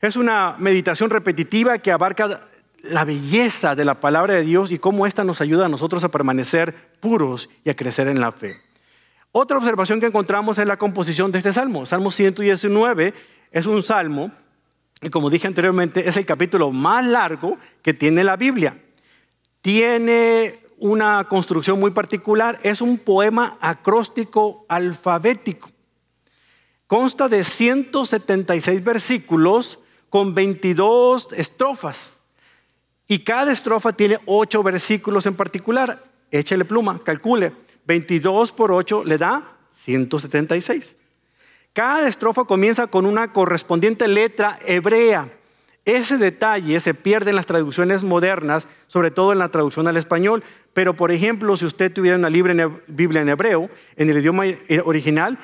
Es 0.02 0.16
una 0.16 0.56
meditación 0.58 1.08
repetitiva 1.08 1.78
que 1.78 1.90
abarca 1.90 2.42
la 2.82 3.06
belleza 3.06 3.74
de 3.74 3.86
la 3.86 3.98
palabra 3.98 4.34
de 4.34 4.42
Dios 4.42 4.70
y 4.70 4.78
cómo 4.78 5.06
ésta 5.06 5.24
nos 5.24 5.40
ayuda 5.40 5.64
a 5.64 5.70
nosotros 5.70 6.04
a 6.04 6.10
permanecer 6.10 6.74
puros 7.00 7.48
y 7.64 7.70
a 7.70 7.76
crecer 7.76 8.08
en 8.08 8.20
la 8.20 8.30
fe. 8.30 8.60
Otra 9.32 9.56
observación 9.56 10.00
que 10.00 10.06
encontramos 10.06 10.58
es 10.58 10.66
la 10.66 10.76
composición 10.76 11.32
de 11.32 11.38
este 11.38 11.54
salmo. 11.54 11.86
Salmo 11.86 12.10
119 12.10 13.14
es 13.52 13.64
un 13.64 13.82
salmo 13.82 14.32
y 15.00 15.10
como 15.10 15.30
dije 15.30 15.46
anteriormente, 15.46 16.08
es 16.08 16.16
el 16.16 16.26
capítulo 16.26 16.72
más 16.72 17.04
largo 17.04 17.56
que 17.82 17.94
tiene 17.94 18.24
la 18.24 18.36
Biblia. 18.36 18.82
Tiene 19.60 20.58
una 20.78 21.24
construcción 21.28 21.78
muy 21.78 21.90
particular, 21.90 22.58
es 22.62 22.80
un 22.80 22.98
poema 22.98 23.58
acróstico 23.60 24.64
alfabético. 24.68 25.70
Consta 26.86 27.28
de 27.28 27.44
176 27.44 28.82
versículos 28.82 29.78
con 30.08 30.34
22 30.34 31.28
estrofas. 31.36 32.16
Y 33.06 33.20
cada 33.20 33.52
estrofa 33.52 33.92
tiene 33.92 34.18
8 34.26 34.62
versículos 34.62 35.26
en 35.26 35.34
particular. 35.34 36.02
Échele 36.30 36.64
pluma, 36.64 37.02
calcule. 37.04 37.52
22 37.86 38.52
por 38.52 38.72
8 38.72 39.04
le 39.04 39.18
da 39.18 39.58
176. 39.70 40.96
Cada 41.72 42.08
estrofa 42.08 42.44
comienza 42.44 42.86
con 42.86 43.06
una 43.06 43.32
correspondiente 43.32 44.08
letra 44.08 44.58
hebrea. 44.66 45.30
Ese 45.84 46.18
detalle 46.18 46.80
se 46.80 46.92
pierde 46.92 47.30
en 47.30 47.36
las 47.36 47.46
traducciones 47.46 48.04
modernas, 48.04 48.68
sobre 48.88 49.10
todo 49.10 49.32
en 49.32 49.38
la 49.38 49.48
traducción 49.48 49.88
al 49.88 49.96
español. 49.96 50.44
Pero, 50.74 50.94
por 50.94 51.12
ejemplo, 51.12 51.56
si 51.56 51.64
usted 51.64 51.92
tuviera 51.92 52.18
una 52.18 52.28
Biblia 52.28 53.22
en 53.22 53.28
hebreo, 53.28 53.70
en 53.96 54.10
el 54.10 54.18
idioma 54.18 54.44
original, 54.84 55.38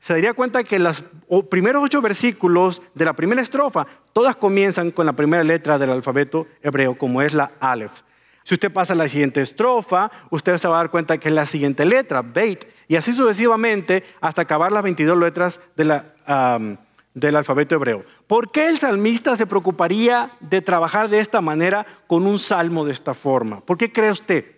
se 0.00 0.12
daría 0.12 0.34
cuenta 0.34 0.62
que 0.62 0.78
los 0.78 1.04
primeros 1.50 1.82
ocho 1.82 2.00
versículos 2.00 2.80
de 2.94 3.04
la 3.04 3.14
primera 3.14 3.42
estrofa, 3.42 3.86
todas 4.12 4.36
comienzan 4.36 4.92
con 4.92 5.06
la 5.06 5.14
primera 5.14 5.42
letra 5.42 5.78
del 5.78 5.90
alfabeto 5.90 6.46
hebreo, 6.62 6.96
como 6.96 7.20
es 7.20 7.34
la 7.34 7.50
Aleph. 7.58 8.02
Si 8.48 8.54
usted 8.54 8.72
pasa 8.72 8.94
a 8.94 8.96
la 8.96 9.06
siguiente 9.10 9.42
estrofa, 9.42 10.10
usted 10.30 10.56
se 10.56 10.66
va 10.68 10.76
a 10.76 10.78
dar 10.78 10.90
cuenta 10.90 11.18
que 11.18 11.28
es 11.28 11.34
la 11.34 11.44
siguiente 11.44 11.84
letra, 11.84 12.22
Beit, 12.22 12.64
y 12.88 12.96
así 12.96 13.12
sucesivamente 13.12 14.04
hasta 14.22 14.40
acabar 14.40 14.72
las 14.72 14.82
22 14.82 15.18
letras 15.18 15.60
del 15.76 17.36
alfabeto 17.36 17.74
hebreo. 17.74 18.06
¿Por 18.26 18.50
qué 18.50 18.68
el 18.68 18.78
salmista 18.78 19.36
se 19.36 19.46
preocuparía 19.46 20.30
de 20.40 20.62
trabajar 20.62 21.10
de 21.10 21.20
esta 21.20 21.42
manera 21.42 21.84
con 22.06 22.26
un 22.26 22.38
salmo 22.38 22.86
de 22.86 22.92
esta 22.92 23.12
forma? 23.12 23.60
¿Por 23.60 23.76
qué 23.76 23.92
cree 23.92 24.12
usted? 24.12 24.50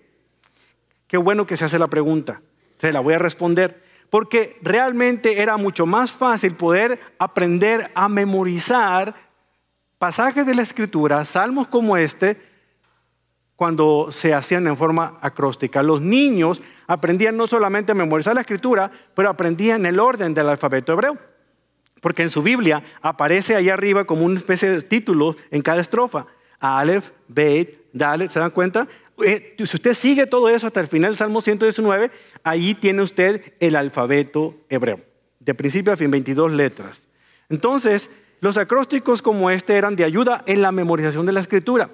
Qué 1.09 1.16
bueno 1.16 1.44
que 1.44 1.56
se 1.56 1.64
hace 1.64 1.80
la 1.80 1.88
pregunta. 1.88 2.42
Se 2.76 2.92
la 2.92 3.00
voy 3.00 3.14
a 3.14 3.18
responder. 3.18 3.82
Porque 4.09 4.56
realmente 4.62 5.42
era 5.42 5.56
mucho 5.56 5.85
más 5.85 6.12
fácil 6.12 6.54
poder 6.54 7.00
aprender 7.18 7.90
a 7.97 8.09
memorizar 8.09 9.16
pasajes 9.99 10.47
de 10.47 10.54
la 10.54 10.62
escritura, 10.62 11.25
salmos 11.25 11.66
como 11.66 11.97
este, 11.97 12.50
cuando 13.61 14.09
se 14.11 14.33
hacían 14.33 14.67
en 14.69 14.76
forma 14.79 15.19
acróstica. 15.21 15.83
Los 15.83 16.00
niños 16.00 16.62
aprendían 16.87 17.37
no 17.37 17.47
solamente 17.47 17.93
a 17.93 17.95
memorizar 17.95 18.35
la 18.35 18.40
escritura, 18.40 18.90
pero 19.14 19.29
aprendían 19.29 19.85
el 19.85 20.00
orden 20.00 20.33
del 20.33 20.49
alfabeto 20.49 20.95
hebreo. 20.95 21.19
Porque 22.00 22.23
en 22.23 22.31
su 22.31 22.40
Biblia 22.40 22.83
aparece 23.02 23.57
ahí 23.57 23.69
arriba 23.69 24.07
como 24.07 24.25
una 24.25 24.38
especie 24.38 24.71
de 24.71 24.81
título 24.81 25.37
en 25.50 25.61
cada 25.61 25.83
estrofa. 25.83 26.25
Aleph, 26.59 27.11
Beit, 27.29 27.81
Dalet, 27.93 28.31
¿se 28.31 28.40
dan 28.40 28.50
cuenta? 28.50 28.88
Eh, 29.23 29.55
si 29.59 29.76
usted 29.76 29.93
sigue 29.93 30.26
todo 30.26 30.49
eso 30.49 30.67
hasta 30.67 30.81
el 30.81 30.87
final 30.87 31.11
del 31.11 31.19
Salmo 31.19 31.43
119, 31.43 32.11
ahí 32.43 32.75
tiene 32.75 33.02
usted 33.02 33.52
el 33.61 33.76
alfabeto 33.76 34.55
hebreo. 34.71 35.00
De 35.38 35.52
principio 35.52 35.93
a 35.93 35.99
fin, 35.99 36.11
22 36.11 36.50
letras. 36.50 37.09
Entonces, 37.50 38.11
los 38.40 38.57
acrósticos 38.57 39.21
como 39.21 39.50
este 39.50 39.76
eran 39.76 39.97
de 39.97 40.05
ayuda 40.05 40.45
en 40.47 40.62
la 40.62 40.73
memorización 40.73 41.26
de 41.26 41.33
la 41.33 41.40
escritura. 41.40 41.90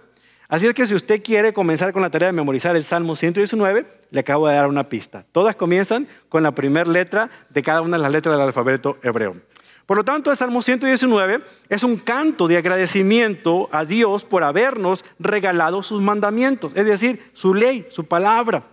Así 0.48 0.66
es 0.66 0.74
que 0.74 0.86
si 0.86 0.94
usted 0.94 1.22
quiere 1.22 1.52
comenzar 1.52 1.92
con 1.92 2.02
la 2.02 2.10
tarea 2.10 2.28
de 2.28 2.32
memorizar 2.32 2.76
el 2.76 2.84
Salmo 2.84 3.16
119, 3.16 3.86
le 4.10 4.20
acabo 4.20 4.46
de 4.46 4.54
dar 4.54 4.68
una 4.68 4.88
pista. 4.88 5.24
Todas 5.32 5.56
comienzan 5.56 6.06
con 6.28 6.42
la 6.42 6.52
primera 6.52 6.88
letra 6.90 7.30
de 7.50 7.62
cada 7.62 7.80
una 7.80 7.96
de 7.96 8.02
las 8.02 8.12
letras 8.12 8.36
del 8.36 8.46
alfabeto 8.46 8.98
hebreo. 9.02 9.34
Por 9.86 9.96
lo 9.96 10.04
tanto, 10.04 10.30
el 10.30 10.36
Salmo 10.36 10.62
119 10.62 11.42
es 11.68 11.82
un 11.82 11.96
canto 11.96 12.48
de 12.48 12.56
agradecimiento 12.56 13.68
a 13.72 13.84
Dios 13.84 14.24
por 14.24 14.42
habernos 14.42 15.04
regalado 15.18 15.82
sus 15.82 16.02
mandamientos, 16.02 16.72
es 16.74 16.86
decir, 16.86 17.30
su 17.32 17.54
ley, 17.54 17.86
su 17.90 18.04
palabra. 18.04 18.64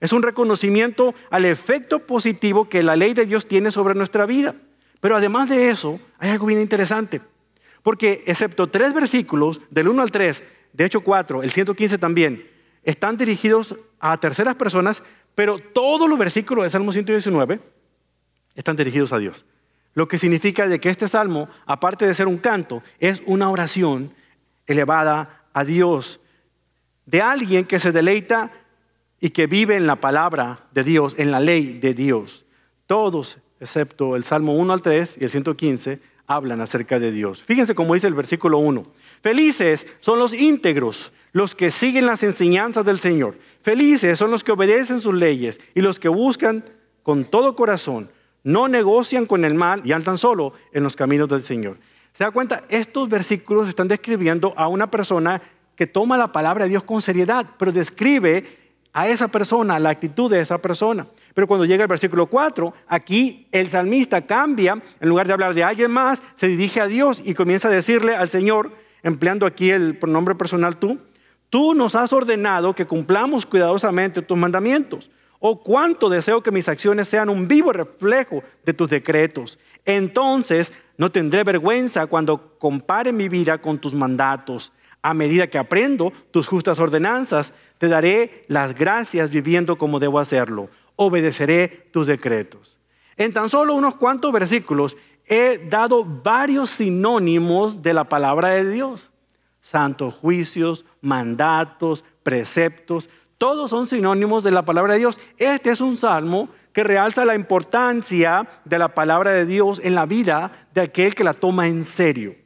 Es 0.00 0.12
un 0.12 0.22
reconocimiento 0.22 1.14
al 1.30 1.44
efecto 1.44 2.00
positivo 2.06 2.68
que 2.68 2.82
la 2.82 2.96
ley 2.96 3.14
de 3.14 3.26
Dios 3.26 3.46
tiene 3.46 3.70
sobre 3.70 3.94
nuestra 3.94 4.26
vida. 4.26 4.54
Pero 5.00 5.16
además 5.16 5.48
de 5.48 5.70
eso, 5.70 6.00
hay 6.18 6.30
algo 6.30 6.46
bien 6.46 6.60
interesante. 6.60 7.20
Porque 7.82 8.22
excepto 8.26 8.68
tres 8.68 8.94
versículos, 8.94 9.60
del 9.70 9.88
1 9.88 10.02
al 10.02 10.10
3, 10.10 10.42
de 10.72 10.84
hecho 10.84 11.00
4, 11.00 11.42
el 11.42 11.50
115 11.50 11.98
también, 11.98 12.48
están 12.82 13.16
dirigidos 13.16 13.76
a 13.98 14.18
terceras 14.18 14.54
personas, 14.54 15.02
pero 15.34 15.58
todos 15.58 16.08
los 16.08 16.18
versículos 16.18 16.64
de 16.64 16.70
Salmo 16.70 16.92
119 16.92 17.60
están 18.54 18.76
dirigidos 18.76 19.12
a 19.12 19.18
Dios. 19.18 19.44
Lo 19.94 20.08
que 20.08 20.18
significa 20.18 20.68
de 20.68 20.80
que 20.80 20.88
este 20.88 21.08
salmo, 21.08 21.48
aparte 21.66 22.06
de 22.06 22.14
ser 22.14 22.26
un 22.26 22.38
canto, 22.38 22.82
es 22.98 23.22
una 23.26 23.50
oración 23.50 24.14
elevada 24.66 25.44
a 25.52 25.64
Dios, 25.64 26.20
de 27.06 27.22
alguien 27.22 27.64
que 27.64 27.80
se 27.80 27.90
deleita 27.90 28.52
y 29.18 29.30
que 29.30 29.46
vive 29.46 29.76
en 29.76 29.86
la 29.86 29.96
palabra 29.96 30.68
de 30.72 30.84
Dios, 30.84 31.14
en 31.18 31.32
la 31.32 31.40
ley 31.40 31.78
de 31.78 31.92
Dios. 31.92 32.44
Todos, 32.86 33.38
excepto 33.58 34.14
el 34.14 34.22
Salmo 34.22 34.54
1 34.54 34.72
al 34.72 34.80
3 34.80 35.18
y 35.20 35.24
el 35.24 35.30
115, 35.30 36.00
hablan 36.30 36.60
acerca 36.60 37.00
de 37.00 37.10
Dios. 37.10 37.42
Fíjense 37.42 37.74
cómo 37.74 37.94
dice 37.94 38.06
el 38.06 38.14
versículo 38.14 38.58
1. 38.58 38.86
Felices 39.20 39.84
son 39.98 40.20
los 40.20 40.32
íntegros, 40.32 41.12
los 41.32 41.56
que 41.56 41.72
siguen 41.72 42.06
las 42.06 42.22
enseñanzas 42.22 42.84
del 42.84 43.00
Señor. 43.00 43.36
Felices 43.62 44.16
son 44.16 44.30
los 44.30 44.44
que 44.44 44.52
obedecen 44.52 45.00
sus 45.00 45.12
leyes 45.12 45.60
y 45.74 45.80
los 45.80 45.98
que 45.98 46.08
buscan 46.08 46.64
con 47.02 47.24
todo 47.24 47.56
corazón. 47.56 48.12
No 48.44 48.68
negocian 48.68 49.26
con 49.26 49.44
el 49.44 49.54
mal 49.54 49.82
y 49.84 49.90
andan 49.90 50.18
solo 50.18 50.52
en 50.72 50.84
los 50.84 50.94
caminos 50.94 51.28
del 51.28 51.42
Señor. 51.42 51.78
¿Se 52.12 52.22
da 52.22 52.30
cuenta? 52.30 52.62
Estos 52.68 53.08
versículos 53.08 53.68
están 53.68 53.88
describiendo 53.88 54.54
a 54.56 54.68
una 54.68 54.88
persona 54.88 55.42
que 55.74 55.88
toma 55.88 56.16
la 56.16 56.30
palabra 56.30 56.64
de 56.64 56.70
Dios 56.70 56.84
con 56.84 57.02
seriedad, 57.02 57.44
pero 57.58 57.72
describe 57.72 58.44
a 58.92 59.08
esa 59.08 59.28
persona, 59.28 59.78
la 59.78 59.90
actitud 59.90 60.30
de 60.30 60.40
esa 60.40 60.58
persona. 60.58 61.06
Pero 61.34 61.46
cuando 61.46 61.64
llega 61.64 61.84
el 61.84 61.88
versículo 61.88 62.26
4, 62.26 62.74
aquí 62.88 63.46
el 63.52 63.70
salmista 63.70 64.26
cambia, 64.26 64.80
en 65.00 65.08
lugar 65.08 65.26
de 65.26 65.32
hablar 65.32 65.54
de 65.54 65.64
alguien 65.64 65.90
más, 65.90 66.22
se 66.34 66.48
dirige 66.48 66.80
a 66.80 66.86
Dios 66.86 67.22
y 67.24 67.34
comienza 67.34 67.68
a 67.68 67.70
decirle 67.70 68.16
al 68.16 68.28
Señor, 68.28 68.72
empleando 69.02 69.46
aquí 69.46 69.70
el 69.70 69.96
pronombre 69.96 70.34
personal 70.34 70.76
tú, 70.76 70.98
tú 71.50 71.74
nos 71.74 71.94
has 71.94 72.12
ordenado 72.12 72.74
que 72.74 72.86
cumplamos 72.86 73.46
cuidadosamente 73.46 74.22
tus 74.22 74.36
mandamientos. 74.36 75.10
Oh, 75.42 75.62
cuánto 75.62 76.10
deseo 76.10 76.42
que 76.42 76.50
mis 76.50 76.68
acciones 76.68 77.08
sean 77.08 77.30
un 77.30 77.48
vivo 77.48 77.72
reflejo 77.72 78.44
de 78.64 78.74
tus 78.74 78.90
decretos. 78.90 79.58
Entonces 79.86 80.70
no 80.98 81.10
tendré 81.10 81.44
vergüenza 81.44 82.06
cuando 82.06 82.58
compare 82.58 83.10
mi 83.10 83.30
vida 83.30 83.56
con 83.56 83.78
tus 83.78 83.94
mandatos. 83.94 84.70
A 85.02 85.14
medida 85.14 85.46
que 85.46 85.58
aprendo 85.58 86.12
tus 86.30 86.46
justas 86.46 86.78
ordenanzas, 86.78 87.52
te 87.78 87.88
daré 87.88 88.44
las 88.48 88.74
gracias 88.74 89.30
viviendo 89.30 89.78
como 89.78 89.98
debo 89.98 90.18
hacerlo. 90.18 90.68
Obedeceré 90.96 91.68
tus 91.90 92.06
decretos. 92.06 92.78
En 93.16 93.32
tan 93.32 93.48
solo 93.48 93.74
unos 93.74 93.94
cuantos 93.94 94.32
versículos 94.32 94.96
he 95.26 95.58
dado 95.68 96.04
varios 96.04 96.70
sinónimos 96.70 97.82
de 97.82 97.94
la 97.94 98.04
palabra 98.04 98.48
de 98.48 98.68
Dios. 98.68 99.10
Santos 99.62 100.14
juicios, 100.14 100.84
mandatos, 101.00 102.04
preceptos, 102.22 103.08
todos 103.40 103.70
son 103.70 103.86
sinónimos 103.86 104.42
de 104.42 104.50
la 104.50 104.66
palabra 104.66 104.92
de 104.92 104.98
Dios. 104.98 105.18
Este 105.38 105.70
es 105.70 105.80
un 105.80 105.96
salmo 105.96 106.50
que 106.74 106.84
realza 106.84 107.24
la 107.24 107.34
importancia 107.34 108.46
de 108.66 108.78
la 108.78 108.94
palabra 108.94 109.30
de 109.30 109.46
Dios 109.46 109.80
en 109.82 109.94
la 109.94 110.04
vida 110.04 110.52
de 110.74 110.82
aquel 110.82 111.14
que 111.14 111.24
la 111.24 111.32
toma 111.32 111.66
en 111.66 111.84
serio. 111.84 112.36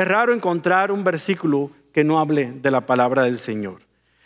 Es 0.00 0.08
raro 0.08 0.32
encontrar 0.32 0.90
un 0.92 1.04
versículo 1.04 1.70
que 1.92 2.04
no 2.04 2.20
hable 2.20 2.52
de 2.52 2.70
la 2.70 2.86
palabra 2.86 3.24
del 3.24 3.36
Señor. 3.36 3.82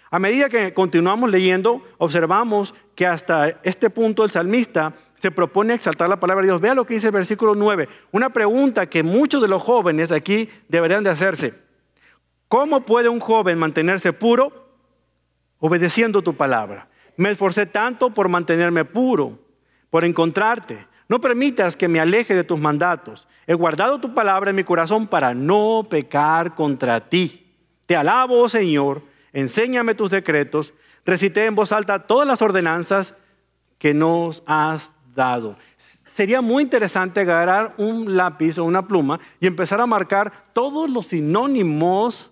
A 0.09 0.21
medida 0.21 0.49
que 0.49 0.73
continuamos 0.73 1.33
leyendo, 1.33 1.83
observamos 1.99 2.77
que 2.95 3.09
hasta 3.09 3.59
este 3.65 3.91
punto 3.91 4.23
el 4.23 4.31
salmista 4.31 4.95
se 5.17 5.33
propone 5.33 5.75
exaltar 5.75 6.09
la 6.09 6.21
palabra 6.21 6.43
de 6.43 6.51
Dios. 6.53 6.61
Vea 6.61 6.75
lo 6.75 6.87
que 6.87 6.95
dice 6.95 7.09
el 7.09 7.13
versículo 7.13 7.57
9. 7.57 7.89
Una 8.13 8.31
pregunta 8.31 8.87
que 8.87 9.03
muchos 9.03 9.43
de 9.43 9.49
los 9.49 9.65
jóvenes 9.65 10.13
aquí 10.13 10.49
deberían 10.69 11.03
de 11.03 11.11
hacerse. 11.11 11.55
¿Cómo 12.47 12.83
puede 12.83 13.09
un 13.09 13.19
joven 13.19 13.59
mantenerse 13.59 14.13
puro? 14.13 14.53
obedeciendo 15.59 16.23
tu 16.23 16.37
palabra. 16.37 16.87
Me 17.17 17.31
esforcé 17.31 17.67
tanto 17.67 18.11
por 18.11 18.29
mantenerme 18.29 18.85
puro, 18.85 19.41
por 19.91 20.05
encontrarte. 20.05 20.87
No 21.09 21.21
permitas 21.21 21.77
que 21.77 21.89
me 21.89 22.01
aleje 22.01 22.35
de 22.35 22.45
tus 22.45 22.59
mandatos. 22.59 23.29
He 23.47 23.55
guardado 23.55 24.01
tu 24.01 24.15
palabra 24.15 24.51
en 24.51 24.57
mi 24.57 24.65
corazón 24.65 25.07
para 25.07 25.35
no 25.35 25.87
pecar 25.89 26.55
contra 26.55 27.09
ti. 27.09 27.47
Te 27.87 27.97
alabo, 27.97 28.41
oh 28.41 28.49
Señor, 28.49 29.03
enséñame 29.33 29.95
tus 29.95 30.11
decretos. 30.11 30.73
Recité 31.05 31.45
en 31.45 31.55
voz 31.55 31.73
alta 31.73 32.07
todas 32.07 32.27
las 32.27 32.41
ordenanzas 32.41 33.15
que 33.79 33.93
nos 33.93 34.43
has 34.47 34.93
dado. 35.15 35.55
Sería 35.77 36.41
muy 36.41 36.63
interesante 36.63 37.21
agarrar 37.21 37.75
un 37.77 38.17
lápiz 38.17 38.59
o 38.59 38.65
una 38.65 38.87
pluma 38.89 39.21
y 39.41 39.47
empezar 39.47 39.81
a 39.81 39.87
marcar 39.87 40.33
todos 40.53 40.89
los 40.89 41.07
sinónimos 41.07 42.31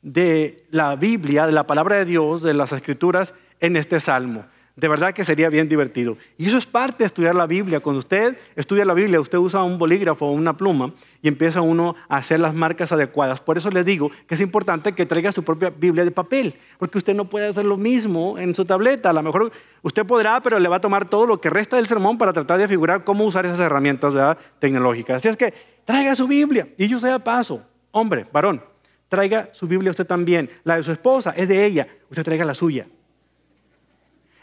de 0.00 0.66
la 0.70 0.96
Biblia, 0.96 1.46
de 1.46 1.52
la 1.52 1.66
palabra 1.66 1.96
de 1.96 2.04
Dios, 2.04 2.42
de 2.42 2.54
las 2.54 2.72
escrituras 2.72 3.34
en 3.60 3.76
este 3.76 4.00
salmo. 4.00 4.44
De 4.76 4.88
verdad 4.88 5.14
que 5.14 5.24
sería 5.24 5.48
bien 5.50 5.68
divertido. 5.68 6.16
Y 6.36 6.46
eso 6.46 6.58
es 6.58 6.66
parte 6.66 7.04
de 7.04 7.06
estudiar 7.06 7.36
la 7.36 7.46
Biblia. 7.46 7.78
Cuando 7.78 8.00
usted 8.00 8.36
estudia 8.56 8.84
la 8.84 8.94
Biblia, 8.94 9.20
usted 9.20 9.38
usa 9.38 9.62
un 9.62 9.78
bolígrafo 9.78 10.26
o 10.26 10.32
una 10.32 10.56
pluma 10.56 10.92
y 11.22 11.28
empieza 11.28 11.60
uno 11.60 11.94
a 12.08 12.16
hacer 12.16 12.40
las 12.40 12.54
marcas 12.54 12.90
adecuadas. 12.90 13.40
Por 13.40 13.56
eso 13.56 13.70
le 13.70 13.84
digo 13.84 14.10
que 14.26 14.34
es 14.34 14.40
importante 14.40 14.92
que 14.92 15.06
traiga 15.06 15.30
su 15.30 15.44
propia 15.44 15.70
Biblia 15.70 16.04
de 16.04 16.10
papel, 16.10 16.56
porque 16.78 16.98
usted 16.98 17.14
no 17.14 17.28
puede 17.28 17.46
hacer 17.46 17.64
lo 17.64 17.76
mismo 17.76 18.36
en 18.36 18.52
su 18.52 18.64
tableta. 18.64 19.10
A 19.10 19.12
lo 19.12 19.22
mejor 19.22 19.52
usted 19.82 20.04
podrá, 20.04 20.40
pero 20.40 20.58
le 20.58 20.68
va 20.68 20.76
a 20.76 20.80
tomar 20.80 21.08
todo 21.08 21.26
lo 21.26 21.40
que 21.40 21.50
resta 21.50 21.76
del 21.76 21.86
sermón 21.86 22.18
para 22.18 22.32
tratar 22.32 22.58
de 22.58 22.66
figurar 22.66 23.04
cómo 23.04 23.24
usar 23.24 23.46
esas 23.46 23.60
herramientas 23.60 24.36
tecnológicas. 24.58 25.18
Así 25.18 25.28
es 25.28 25.36
que 25.36 25.54
traiga 25.84 26.16
su 26.16 26.26
Biblia 26.26 26.66
y 26.76 26.88
yo 26.88 26.98
sea 26.98 27.20
paso. 27.20 27.62
Hombre, 27.92 28.26
varón, 28.32 28.60
Traiga 29.08 29.48
su 29.52 29.68
Biblia 29.68 29.90
usted 29.90 30.06
también. 30.06 30.50
La 30.64 30.76
de 30.76 30.82
su 30.82 30.90
esposa 30.90 31.30
es 31.36 31.48
de 31.48 31.64
ella. 31.64 31.86
Usted 32.10 32.24
traiga 32.24 32.44
la 32.44 32.54
suya. 32.54 32.88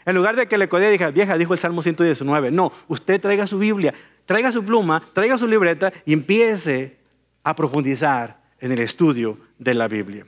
En 0.04 0.14
lugar 0.14 0.36
de 0.36 0.46
que 0.46 0.58
le 0.58 0.68
codee 0.68 0.94
y 0.94 1.12
vieja, 1.12 1.38
dijo 1.38 1.52
el 1.52 1.58
Salmo 1.58 1.82
119. 1.82 2.50
No, 2.50 2.72
usted 2.88 3.20
traiga 3.20 3.46
su 3.46 3.58
Biblia, 3.58 3.94
traiga 4.26 4.50
su 4.52 4.64
pluma, 4.64 5.02
traiga 5.12 5.38
su 5.38 5.46
libreta 5.46 5.92
y 6.04 6.12
empiece 6.12 6.98
a 7.44 7.54
profundizar 7.54 8.40
en 8.58 8.72
el 8.72 8.80
estudio 8.80 9.38
de 9.58 9.74
la 9.74 9.88
Biblia. 9.88 10.26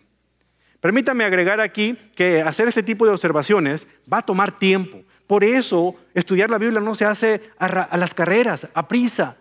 Permítame 0.81 1.25
agregar 1.25 1.61
aquí 1.61 1.97
que 2.15 2.43
hacer 2.43 2.69
este 2.69 2.83
tipo 2.83 3.07
de 3.07 3.13
observaciones 3.13 3.87
va 4.13 4.19
a 4.19 4.23
tomar 4.23 4.59
tiempo. 4.59 5.03
Por 5.27 5.43
eso 5.43 5.95
estudiar 6.13 6.51
la 6.51 6.59
Biblia 6.59 6.81
no 6.81 6.95
se 6.95 7.07
hace 7.07 7.41
a, 7.59 7.97
las 7.97 8.13
carreras, 8.13 8.69
a 8.75 8.87
prisa. 8.87 9.39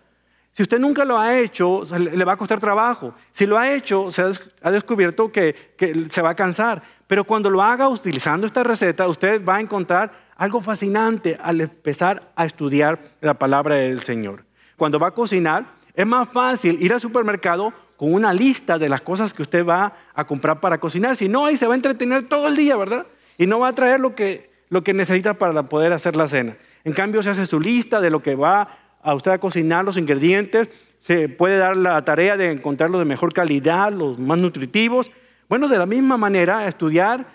Si 0.54 0.62
usted 0.62 0.78
nunca 0.78 1.04
lo 1.04 1.18
ha 1.18 1.36
hecho, 1.36 1.82
le 1.98 2.24
va 2.24 2.34
a 2.34 2.36
costar 2.36 2.60
trabajo. 2.60 3.12
Si 3.32 3.44
lo 3.44 3.58
ha 3.58 3.72
hecho, 3.72 4.12
se 4.12 4.22
ha 4.62 4.70
descubierto 4.70 5.32
que, 5.32 5.74
se 6.08 6.22
va 6.22 6.30
a 6.30 6.36
cansar. 6.36 6.80
Pero 7.08 7.24
cuando 7.24 7.50
lo 7.50 7.60
haga 7.60 7.88
utilizando 7.88 8.46
esta 8.46 8.62
receta, 8.62 9.08
usted 9.08 9.44
va 9.44 9.56
a 9.56 9.60
encontrar 9.60 10.12
algo 10.36 10.60
fascinante 10.60 11.36
al 11.42 11.60
empezar 11.60 12.30
a 12.36 12.46
estudiar 12.46 13.00
la 13.20 13.34
palabra 13.34 13.74
del 13.74 14.02
Señor. 14.02 14.44
Cuando 14.76 15.00
va 15.00 15.08
a 15.08 15.10
cocinar, 15.10 15.74
es 15.92 16.06
más 16.06 16.28
fácil 16.28 16.80
ir 16.80 16.92
al 16.92 17.00
supermercado 17.00 17.72
con 17.96 18.14
una 18.14 18.32
lista 18.32 18.78
de 18.78 18.88
las 18.88 19.00
cosas 19.00 19.34
que 19.34 19.42
usted 19.42 19.66
va 19.66 19.92
a 20.14 20.24
comprar 20.24 20.60
para 20.60 20.78
cocinar. 20.78 21.16
Si 21.16 21.28
no, 21.28 21.46
ahí 21.46 21.56
se 21.56 21.66
va 21.66 21.74
a 21.74 21.76
entretener 21.76 22.28
todo 22.28 22.46
el 22.46 22.54
día, 22.54 22.76
¿verdad? 22.76 23.08
Y 23.38 23.48
no 23.48 23.58
va 23.58 23.68
a 23.68 23.72
traer 23.72 23.98
lo 23.98 24.14
que, 24.14 24.52
lo 24.68 24.84
que 24.84 24.94
necesita 24.94 25.34
para 25.34 25.64
poder 25.64 25.92
hacer 25.92 26.14
la 26.14 26.28
cena. 26.28 26.56
En 26.84 26.92
cambio, 26.92 27.24
se 27.24 27.30
hace 27.30 27.44
su 27.46 27.58
lista 27.58 28.00
de 28.00 28.10
lo 28.10 28.20
que 28.20 28.36
va 28.36 28.68
a 29.04 29.14
usted 29.14 29.32
a 29.32 29.38
cocinar 29.38 29.84
los 29.84 29.98
ingredientes, 29.98 30.70
se 30.98 31.28
puede 31.28 31.58
dar 31.58 31.76
la 31.76 32.02
tarea 32.04 32.38
de 32.38 32.50
encontrarlos 32.50 32.98
de 32.98 33.04
mejor 33.04 33.34
calidad, 33.34 33.92
los 33.92 34.18
más 34.18 34.38
nutritivos. 34.38 35.10
Bueno, 35.48 35.68
de 35.68 35.76
la 35.76 35.84
misma 35.84 36.16
manera, 36.16 36.66
estudiar 36.66 37.26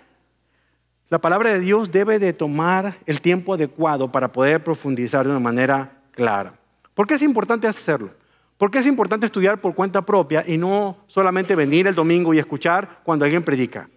la 1.09 1.19
palabra 1.19 1.53
de 1.53 1.59
Dios 1.59 1.91
debe 1.91 2.17
de 2.17 2.33
tomar 2.33 2.97
el 3.05 3.21
tiempo 3.21 3.53
adecuado 3.53 4.11
para 4.11 4.31
poder 4.31 4.63
profundizar 4.63 5.25
de 5.25 5.31
una 5.31 5.39
manera 5.39 6.01
clara. 6.11 6.55
¿Por 6.95 7.05
qué 7.05 7.13
es 7.13 7.21
importante 7.21 7.67
hacerlo? 7.67 8.11
¿Por 8.57 8.71
qué 8.71 8.79
es 8.79 8.87
importante 8.87 9.27
estudiar 9.27 9.61
por 9.61 9.75
cuenta 9.75 10.01
propia 10.01 10.43
y 10.45 10.57
no 10.57 10.97
solamente 11.05 11.55
venir 11.55 11.85
el 11.85 11.95
domingo 11.95 12.33
y 12.33 12.39
escuchar 12.39 13.01
cuando 13.03 13.25
alguien 13.25 13.43
predica? 13.43 13.87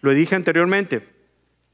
Lo 0.00 0.12
dije 0.12 0.36
anteriormente, 0.36 1.08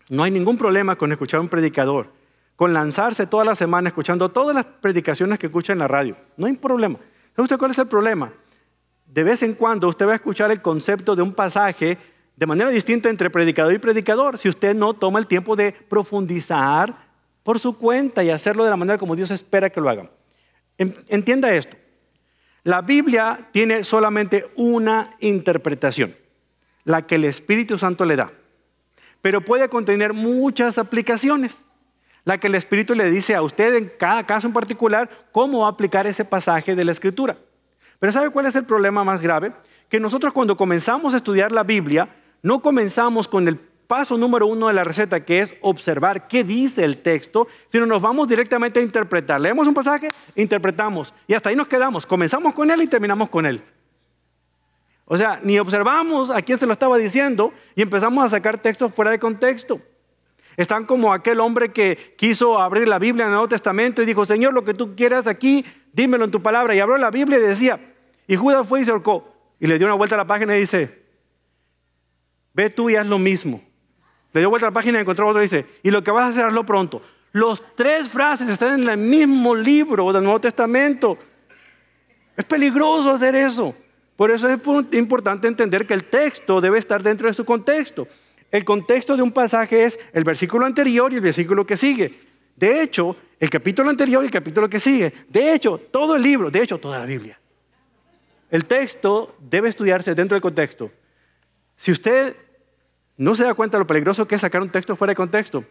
no 0.09 0.23
hay 0.23 0.31
ningún 0.31 0.57
problema 0.57 0.97
con 0.97 1.13
escuchar 1.13 1.39
a 1.39 1.43
un 1.43 1.49
predicador 1.49 2.14
con 2.57 2.73
lanzarse 2.73 3.27
toda 3.27 3.45
la 3.45 3.55
semana 3.55 3.89
escuchando 3.89 4.31
todas 4.31 4.55
las 4.55 4.65
predicaciones 4.65 5.39
que 5.39 5.47
escucha 5.47 5.73
en 5.73 5.81
la 5.81 5.89
radio. 5.89 6.17
No 6.37 6.47
hay 6.47 6.55
problema. 6.55 6.99
¿Sabe 7.35 7.43
usted 7.43 7.59
cuál 7.59 7.73
es 7.73 7.79
el 7.79 7.89
problema? 7.89 8.33
De 9.07 9.25
vez 9.25 9.43
en 9.43 9.55
cuando 9.55 9.89
usted 9.89 10.07
va 10.07 10.13
a 10.13 10.17
escuchar 10.17 10.51
el 10.51 10.63
concepto 10.63 11.17
de 11.17 11.23
un 11.23 11.33
pasaje 11.33 11.99
de 12.37 12.47
manera 12.47 12.71
distinta 12.71 13.09
entre 13.09 13.31
predicador 13.31 13.73
y 13.75 13.79
predicador 13.79 14.39
si 14.39 14.49
usted 14.49 14.75
no 14.75 14.95
toma 14.95 15.19
el 15.19 15.27
tiempo 15.27 15.57
de 15.57 15.73
profundizar 15.73 16.95
por 17.43 17.61
su 17.61 17.77
cuenta 17.77 18.25
y 18.25 18.31
hacerlo 18.31 18.65
de 18.65 18.71
la 18.71 18.77
manera 18.77 18.99
como 18.99 19.15
Dios 19.15 19.31
espera 19.31 19.71
que 19.71 19.81
lo 19.81 19.89
haga. 19.89 20.11
Entienda 20.79 21.55
esto. 21.55 21.77
La 22.65 22.81
Biblia 22.81 23.49
tiene 23.53 23.85
solamente 23.85 24.49
una 24.57 25.15
interpretación, 25.21 26.17
la 26.85 27.07
que 27.07 27.17
el 27.17 27.25
Espíritu 27.25 27.79
Santo 27.79 28.07
le 28.07 28.17
da, 28.17 28.33
pero 29.21 29.43
puede 29.43 29.69
contener 29.69 30.15
muchas 30.15 30.79
aplicaciones 30.79 31.67
la 32.25 32.39
que 32.39 32.47
el 32.47 32.55
Espíritu 32.55 32.95
le 32.95 33.11
dice 33.11 33.35
a 33.35 33.43
usted 33.43 33.75
en 33.75 33.93
cada 33.99 34.25
caso 34.25 34.47
en 34.47 34.53
particular 34.53 35.09
cómo 35.33 35.61
va 35.61 35.67
a 35.67 35.71
aplicar 35.71 36.07
ese 36.07 36.25
pasaje 36.25 36.75
de 36.75 36.85
la 36.85 36.93
Escritura. 36.93 37.37
Pero 37.99 38.13
¿sabe 38.13 38.31
cuál 38.31 38.47
es 38.47 38.57
el 38.57 38.65
problema 38.65 39.05
más 39.05 39.21
grave? 39.21 39.53
Que 39.89 40.01
nosotros 40.01 40.33
cuando 40.33 40.57
comenzamos 40.57 41.15
a 41.15 41.19
estudiar 41.19 41.53
la 41.53 41.63
Biblia, 41.63 42.09
no 42.43 42.61
comenzamos 42.61 43.29
con 43.29 43.49
el 43.49 43.59
paso 43.59 44.17
número 44.17 44.47
uno 44.47 44.69
de 44.69 44.75
la 44.75 44.85
receta, 44.85 45.25
que 45.25 45.41
es 45.41 45.55
observar 45.61 46.27
qué 46.27 46.43
dice 46.43 46.85
el 46.85 46.99
texto, 46.99 47.47
sino 47.69 47.87
nos 47.87 48.03
vamos 48.03 48.29
directamente 48.29 48.81
a 48.81 48.83
interpretar. 48.83 49.41
Leemos 49.41 49.69
un 49.69 49.75
pasaje, 49.75 50.13
interpretamos 50.35 51.13
y 51.27 51.35
hasta 51.35 51.51
ahí 51.51 51.57
nos 51.57 51.69
quedamos. 51.69 52.07
Comenzamos 52.07 52.55
con 52.55 52.71
él 52.71 52.83
y 52.83 52.87
terminamos 52.87 53.29
con 53.29 53.47
él. 53.47 53.63
O 55.07 55.19
sea, 55.19 55.39
ni 55.43 55.59
observamos 55.59 56.31
a 56.31 56.41
quién 56.41 56.59
se 56.59 56.67
lo 56.67 56.73
estaba 56.73 56.97
diciendo 56.97 57.53
y 57.75 57.83
empezamos 57.83 58.25
a 58.25 58.29
sacar 58.29 58.59
textos 58.59 58.93
fuera 58.93 59.11
de 59.11 59.19
contexto. 59.19 59.81
Están 60.57 60.85
como 60.85 61.13
aquel 61.13 61.41
hombre 61.41 61.73
que 61.73 62.15
quiso 62.17 62.59
abrir 62.59 62.89
la 62.89 62.99
Biblia 62.99 63.25
en 63.25 63.29
el 63.29 63.33
Nuevo 63.33 63.49
Testamento 63.49 64.03
y 64.03 64.07
dijo, 64.07 64.25
Señor, 64.25 64.55
lo 64.55 64.65
que 64.65 64.75
tú 64.75 64.95
quieras 64.95 65.27
aquí, 65.27 65.65
dímelo 65.93 66.25
en 66.25 66.31
tu 66.31 66.43
palabra. 66.43 66.75
Y 66.75 66.81
abrió 66.81 66.97
la 66.97 67.11
Biblia 67.11 67.39
y 67.39 67.43
decía, 67.43 67.81
y 68.27 68.37
Judas 68.37 68.67
fue 68.67 68.81
y 68.81 68.85
se 68.85 68.91
ahorcó. 68.91 69.33
Y 69.59 69.67
le 69.67 69.79
dio 69.79 69.87
una 69.87 69.95
vuelta 69.95 70.15
a 70.15 70.19
la 70.19 70.27
página 70.27 70.57
y 70.57 70.61
dice, 70.61 71.03
ve 72.53 72.71
tú 72.71 72.91
y 72.91 72.97
haz 72.97 73.07
lo 73.07 73.19
mismo. 73.19 73.63
Le 74.33 74.41
dio 74.41 74.51
vuelta 74.51 74.67
a 74.67 74.71
la 74.71 74.75
página 74.75 74.99
y 74.99 75.03
encontró 75.03 75.29
otro 75.29 75.41
y 75.41 75.45
dice, 75.45 75.67
y 75.83 75.91
lo 75.91 76.03
que 76.03 76.11
vas 76.11 76.27
a 76.27 76.29
hacer, 76.29 76.45
hazlo 76.45 76.65
pronto. 76.65 77.03
Los 77.33 77.63
tres 77.75 78.09
frases 78.09 78.49
están 78.49 78.81
en 78.83 78.89
el 78.89 78.97
mismo 78.97 79.55
libro 79.55 80.13
del 80.13 80.23
Nuevo 80.23 80.41
Testamento. 80.41 81.19
Es 82.37 82.45
peligroso 82.45 83.11
hacer 83.11 83.35
eso. 83.35 83.75
Por 84.17 84.31
eso 84.31 84.49
es 84.49 84.61
importante 84.93 85.49
entender 85.49 85.87
que 85.87 85.95
el 85.95 86.05
texto 86.05 86.61
debe 86.61 86.79
estar 86.79 87.03
dentro 87.03 87.27
de 87.27 87.35
su 87.35 87.45
contexto. 87.45 88.07
El 88.55 88.65
contexto 88.65 89.17
de 89.17 89.23
un 89.25 89.33
pasaje 89.33 89.83
es 89.83 89.99
el 90.13 90.23
versículo 90.23 90.65
anterior 90.65 91.13
y 91.13 91.17
el 91.17 91.21
versículo 91.21 91.67
que 91.67 91.77
sigue. 91.77 92.21
De 92.55 92.83
hecho, 92.83 93.17
el 93.41 93.51
capítulo 93.51 93.91
anterior 93.91 94.23
y 94.23 94.27
el 94.27 94.31
capítulo 94.31 94.71
que 94.71 94.79
sigue. 94.79 95.13
De 95.29 95.53
hecho, 95.53 95.77
todo 95.91 96.15
el 96.15 96.23
libro, 96.23 96.53
de 96.53 96.63
hecho, 96.63 96.79
toda 96.79 97.01
la 97.01 97.05
Biblia. 97.05 97.41
El 98.53 98.65
texto 98.67 99.35
debe 99.41 99.69
estudiarse 99.69 100.15
dentro 100.15 100.37
del 100.37 100.41
contexto. 100.41 100.93
Si 101.77 101.91
usted 101.91 102.37
no 103.17 103.35
se 103.35 103.43
da 103.43 103.55
cuenta 103.55 103.77
de 103.77 103.83
lo 103.83 103.89
peligroso 103.89 104.29
que 104.29 104.37
es 104.37 104.41
sacar 104.41 104.63
un 104.63 104.71
texto 104.71 104.95
fuera 104.95 105.11
de 105.11 105.17
contexto, 105.17 105.65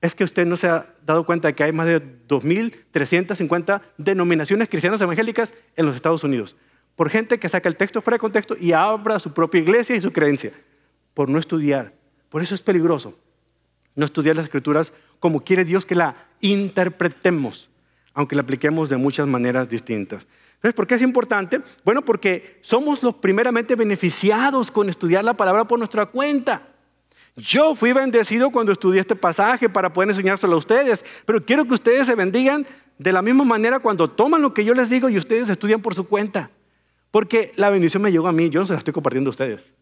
es 0.00 0.16
que 0.16 0.24
usted 0.24 0.44
no 0.44 0.56
se 0.56 0.66
ha 0.66 0.92
dado 1.06 1.24
cuenta 1.24 1.46
de 1.46 1.54
que 1.54 1.62
hay 1.62 1.70
más 1.70 1.86
de 1.86 2.02
2.350 2.26 3.80
denominaciones 3.96 4.68
cristianas 4.68 5.00
evangélicas 5.00 5.54
en 5.76 5.86
los 5.86 5.94
Estados 5.94 6.24
Unidos 6.24 6.56
por 6.96 7.10
gente 7.10 7.38
que 7.38 7.48
saca 7.48 7.68
el 7.68 7.76
texto 7.76 8.02
fuera 8.02 8.16
de 8.16 8.20
contexto 8.20 8.56
y 8.58 8.72
abra 8.72 9.18
su 9.18 9.32
propia 9.32 9.60
iglesia 9.60 9.96
y 9.96 10.00
su 10.00 10.12
creencia, 10.12 10.52
por 11.14 11.28
no 11.28 11.38
estudiar. 11.38 11.94
Por 12.28 12.42
eso 12.42 12.54
es 12.54 12.62
peligroso 12.62 13.14
no 13.94 14.04
estudiar 14.04 14.36
las 14.36 14.46
escrituras 14.46 14.92
como 15.20 15.44
quiere 15.44 15.64
Dios 15.64 15.86
que 15.86 15.94
la 15.94 16.16
interpretemos, 16.40 17.70
aunque 18.14 18.36
la 18.36 18.42
apliquemos 18.42 18.88
de 18.88 18.96
muchas 18.96 19.26
maneras 19.26 19.68
distintas. 19.68 20.26
Entonces, 20.54 20.74
¿por 20.74 20.86
qué 20.86 20.94
es 20.94 21.02
importante? 21.02 21.60
Bueno, 21.84 22.02
porque 22.02 22.58
somos 22.62 23.02
los 23.02 23.14
primeramente 23.14 23.74
beneficiados 23.74 24.70
con 24.70 24.88
estudiar 24.88 25.24
la 25.24 25.34
palabra 25.34 25.64
por 25.64 25.78
nuestra 25.78 26.06
cuenta. 26.06 26.68
Yo 27.34 27.74
fui 27.74 27.92
bendecido 27.92 28.50
cuando 28.50 28.72
estudié 28.72 29.00
este 29.00 29.16
pasaje 29.16 29.68
para 29.68 29.92
poder 29.92 30.10
enseñárselo 30.10 30.54
a 30.54 30.58
ustedes, 30.58 31.04
pero 31.24 31.44
quiero 31.44 31.64
que 31.64 31.74
ustedes 31.74 32.06
se 32.06 32.14
bendigan 32.14 32.66
de 32.98 33.12
la 33.12 33.22
misma 33.22 33.44
manera 33.44 33.80
cuando 33.80 34.08
toman 34.08 34.42
lo 34.42 34.54
que 34.54 34.64
yo 34.64 34.74
les 34.74 34.90
digo 34.90 35.08
y 35.08 35.16
ustedes 35.16 35.48
estudian 35.48 35.80
por 35.80 35.94
su 35.94 36.06
cuenta. 36.06 36.50
Porque 37.10 37.52
la 37.56 37.70
bendición 37.70 38.02
me 38.02 38.12
llegó 38.12 38.28
a 38.28 38.32
mí, 38.32 38.50
yo 38.50 38.60
no 38.60 38.66
se 38.66 38.74
la 38.74 38.78
estoy 38.78 38.92
compartiendo 38.92 39.28
a 39.28 39.32
ustedes. 39.32 39.72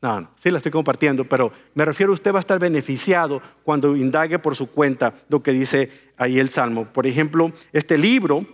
No, 0.00 0.20
no, 0.20 0.30
sí 0.36 0.50
la 0.50 0.58
estoy 0.58 0.70
compartiendo, 0.70 1.24
pero 1.24 1.52
me 1.74 1.84
refiero 1.84 2.12
a 2.12 2.14
usted 2.14 2.32
va 2.32 2.38
a 2.38 2.40
estar 2.40 2.58
beneficiado 2.58 3.42
cuando 3.64 3.96
indague 3.96 4.38
por 4.38 4.54
su 4.54 4.70
cuenta 4.70 5.14
lo 5.28 5.42
que 5.42 5.52
dice 5.52 5.90
ahí 6.16 6.38
el 6.38 6.50
Salmo. 6.50 6.86
Por 6.86 7.06
ejemplo, 7.06 7.52
este 7.72 7.98
libro 7.98 8.46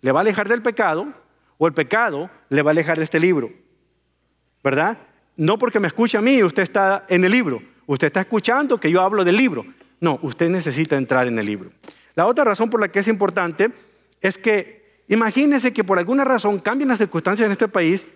le 0.00 0.12
va 0.12 0.20
a 0.20 0.22
alejar 0.22 0.48
del 0.48 0.62
pecado 0.62 1.12
o 1.58 1.66
el 1.66 1.72
pecado 1.72 2.30
le 2.48 2.62
va 2.62 2.70
a 2.70 2.72
alejar 2.72 2.98
de 2.98 3.04
este 3.04 3.18
libro. 3.18 3.50
¿Verdad? 4.62 4.98
No 5.36 5.58
porque 5.58 5.80
me 5.80 5.88
escuche 5.88 6.16
a 6.16 6.20
mí, 6.20 6.42
usted 6.42 6.62
está 6.62 7.04
en 7.08 7.24
el 7.24 7.32
libro. 7.32 7.60
Usted 7.86 8.06
está 8.06 8.20
escuchando 8.20 8.78
que 8.78 8.90
yo 8.90 9.00
hablo 9.00 9.24
del 9.24 9.36
libro. 9.36 9.64
No, 10.00 10.20
usted 10.22 10.48
necesita 10.48 10.96
entrar 10.96 11.26
en 11.26 11.38
el 11.38 11.46
libro. 11.46 11.70
La 12.14 12.26
otra 12.26 12.44
razón 12.44 12.70
por 12.70 12.80
la 12.80 12.88
que 12.88 13.00
es 13.00 13.08
importante 13.08 13.72
es 14.20 14.38
que 14.38 14.82
Imagínense 15.12 15.74
que 15.74 15.84
por 15.84 15.98
alguna 15.98 16.24
razón 16.24 16.58
cambien 16.58 16.88
las 16.88 16.98
circunstancias 16.98 17.44
en 17.44 17.52
este 17.52 17.68
país 17.68 18.06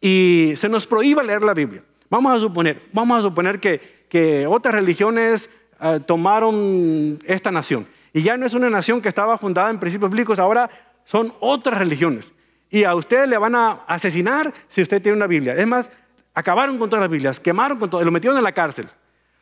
y 0.00 0.52
se 0.56 0.68
nos 0.68 0.86
prohíba 0.86 1.20
leer 1.22 1.42
la 1.42 1.52
Biblia. 1.52 1.82
Vamos 2.10 2.36
a 2.36 2.38
suponer, 2.38 2.82
vamos 2.92 3.18
a 3.18 3.22
suponer 3.22 3.60
que, 3.60 4.46
otras 4.48 4.74
religiones 4.74 5.50
eh, 5.80 6.00
tomaron 6.06 7.18
esta 7.26 7.50
nación. 7.50 7.86
Y 8.12 8.22
ya 8.22 8.36
no 8.36 8.46
es 8.46 8.54
una 8.54 8.70
nación 8.70 9.02
que 9.02 9.08
estaba 9.08 9.36
fundada 9.38 9.70
en 9.70 9.80
principios 9.80 10.10
bíblicos, 10.10 10.38
ahora 10.38 10.70
son 11.04 11.32
otras 11.40 11.78
religiones. 11.78 12.32
Y 12.70 12.84
a 12.84 12.94
usted 12.94 13.26
le 13.26 13.38
van 13.38 13.54
a 13.54 13.82
asesinar 13.86 14.52
si 14.68 14.82
usted 14.82 15.02
tiene 15.02 15.16
una 15.16 15.26
Biblia. 15.26 15.54
Es 15.56 15.66
más, 15.66 15.90
acabaron 16.32 16.78
con 16.78 16.88
todas 16.88 17.02
las 17.02 17.10
Biblias, 17.10 17.40
quemaron 17.40 17.78
con 17.78 17.90
todo, 17.90 18.02
lo 18.02 18.10
metieron 18.10 18.38
en 18.38 18.44
la 18.44 18.52
cárcel. 18.52 18.88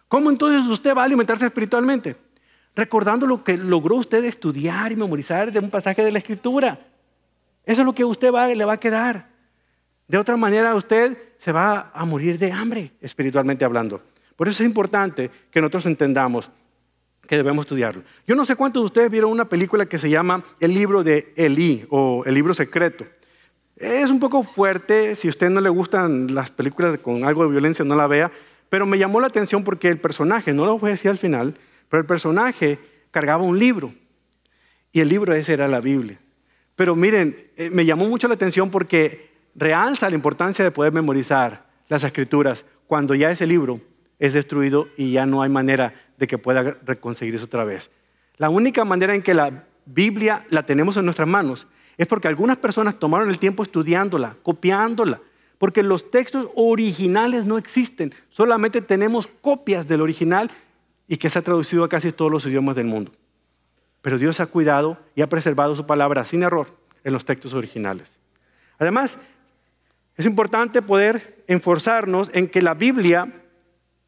¿Cómo 0.09 0.31
entonces 0.31 0.69
usted 0.69 0.95
va 0.95 1.03
a 1.03 1.05
alimentarse 1.05 1.47
espiritualmente? 1.47 2.17
Recordando 2.75 3.27
lo 3.27 3.45
que 3.45 3.57
logró 3.57 3.97
usted 3.97 4.25
estudiar 4.25 4.93
y 4.93 4.97
memorizar 4.97 5.53
de 5.53 5.59
un 5.59 5.71
pasaje 5.71 6.03
de 6.03 6.13
la 6.13 6.19
Escritura. 6.19 6.79
Eso 7.65 7.83
es 7.83 7.87
lo 7.87 7.95
que 7.95 8.05
usted 8.05 8.33
va, 8.33 8.49
le 8.49 8.65
va 8.65 8.75
a 8.75 8.81
quedar. 8.81 9.32
De 10.13 10.19
otra 10.19 10.37
manera, 10.37 10.75
usted 10.75 11.17
se 11.39 11.53
va 11.53 11.91
a 11.95 12.05
morir 12.05 12.39
de 12.39 12.53
hambre, 12.53 12.93
espiritualmente 13.01 13.65
hablando. 13.65 14.03
Por 14.37 14.47
eso 14.47 14.63
es 14.63 14.69
importante 14.69 15.31
que 15.51 15.59
nosotros 15.59 15.87
entendamos 15.87 16.51
que 17.27 17.39
debemos 17.39 17.65
estudiarlo. 17.65 18.03
Yo 18.27 18.35
no 18.35 18.45
sé 18.45 18.55
cuántos 18.55 18.83
de 18.83 18.85
ustedes 18.85 19.11
vieron 19.11 19.31
una 19.31 19.49
película 19.49 19.87
que 19.87 19.99
se 19.99 20.11
llama 20.11 20.45
El 20.61 20.75
libro 20.75 21.03
de 21.03 21.33
Elí 21.35 21.87
o 21.89 22.25
El 22.27 22.35
libro 22.35 22.53
secreto. 22.53 23.07
Es 23.75 24.11
un 24.11 24.21
poco 24.21 24.43
fuerte, 24.43 25.17
si 25.17 25.29
a 25.29 25.31
usted 25.31 25.49
no 25.49 25.63
le 25.63 25.71
gustan 25.71 26.35
las 26.35 26.51
películas 26.51 26.99
con 26.99 27.25
algo 27.25 27.45
de 27.45 27.51
violencia, 27.51 27.83
no 27.83 27.95
la 27.95 28.07
vea, 28.07 28.31
pero 28.69 28.85
me 28.85 28.99
llamó 28.99 29.19
la 29.19 29.29
atención 29.29 29.65
porque 29.65 29.89
el 29.89 29.99
personaje, 29.99 30.53
no 30.53 30.67
lo 30.67 30.77
voy 30.77 30.89
a 30.89 30.91
decir 30.91 31.11
al 31.11 31.17
final, 31.17 31.55
pero 31.89 32.03
el 32.03 32.07
personaje 32.07 32.79
cargaba 33.11 33.45
un 33.45 33.59
libro 33.59 33.95
y 34.93 35.01
el 35.01 35.09
libro 35.09 35.33
ese 35.33 35.55
era 35.55 35.69
la 35.69 35.81
Biblia. 35.81 36.21
Pero 36.77 36.97
miren, 36.97 37.51
eh, 37.57 37.71
me 37.71 37.87
llamó 37.87 38.05
mucho 38.05 38.29
la 38.29 38.35
atención 38.35 38.71
porque 38.71 39.32
realza 39.55 40.09
la 40.09 40.17
importancia 40.17 40.65
de 40.65 40.71
poder 40.71 40.93
memorizar 40.93 41.67
las 41.89 42.05
escrituras 42.05 42.65
cuando 42.87 43.15
ya 43.15 43.31
ese 43.31 43.47
libro 43.47 43.81
es 44.19 44.35
destruido 44.35 44.89
y 44.97 45.13
ya 45.13 45.27
no 45.27 45.43
hay 45.43 45.51
manera 45.51 45.95
de 46.17 46.27
que 46.27 46.39
pueda 46.39 46.77
reconseguirse 46.85 47.45
otra 47.45 47.65
vez. 47.65 47.91
La 48.37 48.51
única 48.51 48.85
manera 48.85 49.15
en 49.15 49.23
que 49.23 49.35
la 49.35 49.65
Biblia 49.85 50.47
la 50.51 50.65
tenemos 50.65 50.97
en 50.97 51.05
nuestras 51.05 51.29
manos 51.29 51.67
es 51.99 52.07
porque 52.07 52.29
algunas 52.29 52.57
personas 52.57 52.99
tomaron 52.99 53.31
el 53.31 53.39
tiempo 53.39 53.63
estudiándola, 53.63 54.37
copiándola, 54.43 55.21
porque 55.59 55.83
los 55.83 56.11
textos 56.11 56.49
originales 56.55 57.47
no 57.47 57.59
existen, 57.59 58.13
solamente 58.29 58.81
tenemos 58.81 59.27
copias 59.27 59.87
del 59.87 60.01
original 60.01 60.51
y 61.07 61.17
que 61.19 61.31
se 61.31 61.39
ha 61.39 61.43
traducido 61.43 61.85
a 61.85 61.89
casi 61.89 62.11
todos 62.11 62.31
los 62.31 62.47
idiomas 62.47 62.75
del 62.75 62.87
mundo. 62.87 63.13
Pero 64.01 64.19
Dios 64.19 64.41
ha 64.41 64.47
cuidado 64.47 64.99
y 65.15 65.23
ha 65.23 65.29
preservado 65.29 65.77
su 65.77 65.87
palabra 65.87 66.25
sin 66.25 66.43
error 66.43 66.69
en 67.05 67.13
los 67.13 67.25
textos 67.25 67.55
originales. 67.55 68.19
Además, 68.79 69.19
es 70.17 70.27
importante 70.27 70.83
poder 70.83 71.45
enforzarnos 71.47 72.31
en 72.33 72.49
que 72.49 72.63
la 72.63 72.75
Biblia 72.75 73.33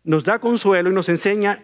nos 0.02 0.24
da 0.24 0.38
consuelo 0.38 0.90
y 0.90 0.94
nos 0.94 1.08
enseña 1.08 1.62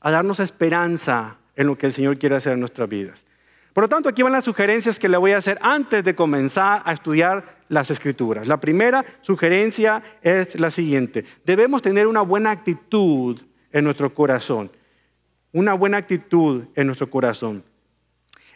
a 0.00 0.10
darnos 0.10 0.40
esperanza 0.40 1.38
en 1.56 1.66
lo 1.66 1.78
que 1.78 1.86
el 1.86 1.92
Señor 1.92 2.18
quiere 2.18 2.36
hacer 2.36 2.52
en 2.52 2.60
nuestras 2.60 2.88
vidas. 2.88 3.24
Por 3.72 3.84
lo 3.84 3.88
tanto, 3.88 4.08
aquí 4.08 4.22
van 4.22 4.32
las 4.32 4.44
sugerencias 4.44 4.98
que 4.98 5.08
le 5.08 5.16
voy 5.16 5.32
a 5.32 5.38
hacer 5.38 5.58
antes 5.60 6.04
de 6.04 6.14
comenzar 6.14 6.82
a 6.84 6.92
estudiar 6.92 7.44
las 7.68 7.90
escrituras. 7.90 8.46
La 8.46 8.60
primera 8.60 9.04
sugerencia 9.20 10.02
es 10.22 10.58
la 10.60 10.70
siguiente. 10.70 11.24
Debemos 11.44 11.82
tener 11.82 12.06
una 12.06 12.20
buena 12.20 12.50
actitud 12.52 13.40
en 13.72 13.84
nuestro 13.84 14.14
corazón 14.14 14.70
una 15.54 15.72
buena 15.74 15.98
actitud 15.98 16.64
en 16.74 16.86
nuestro 16.86 17.08
corazón. 17.08 17.64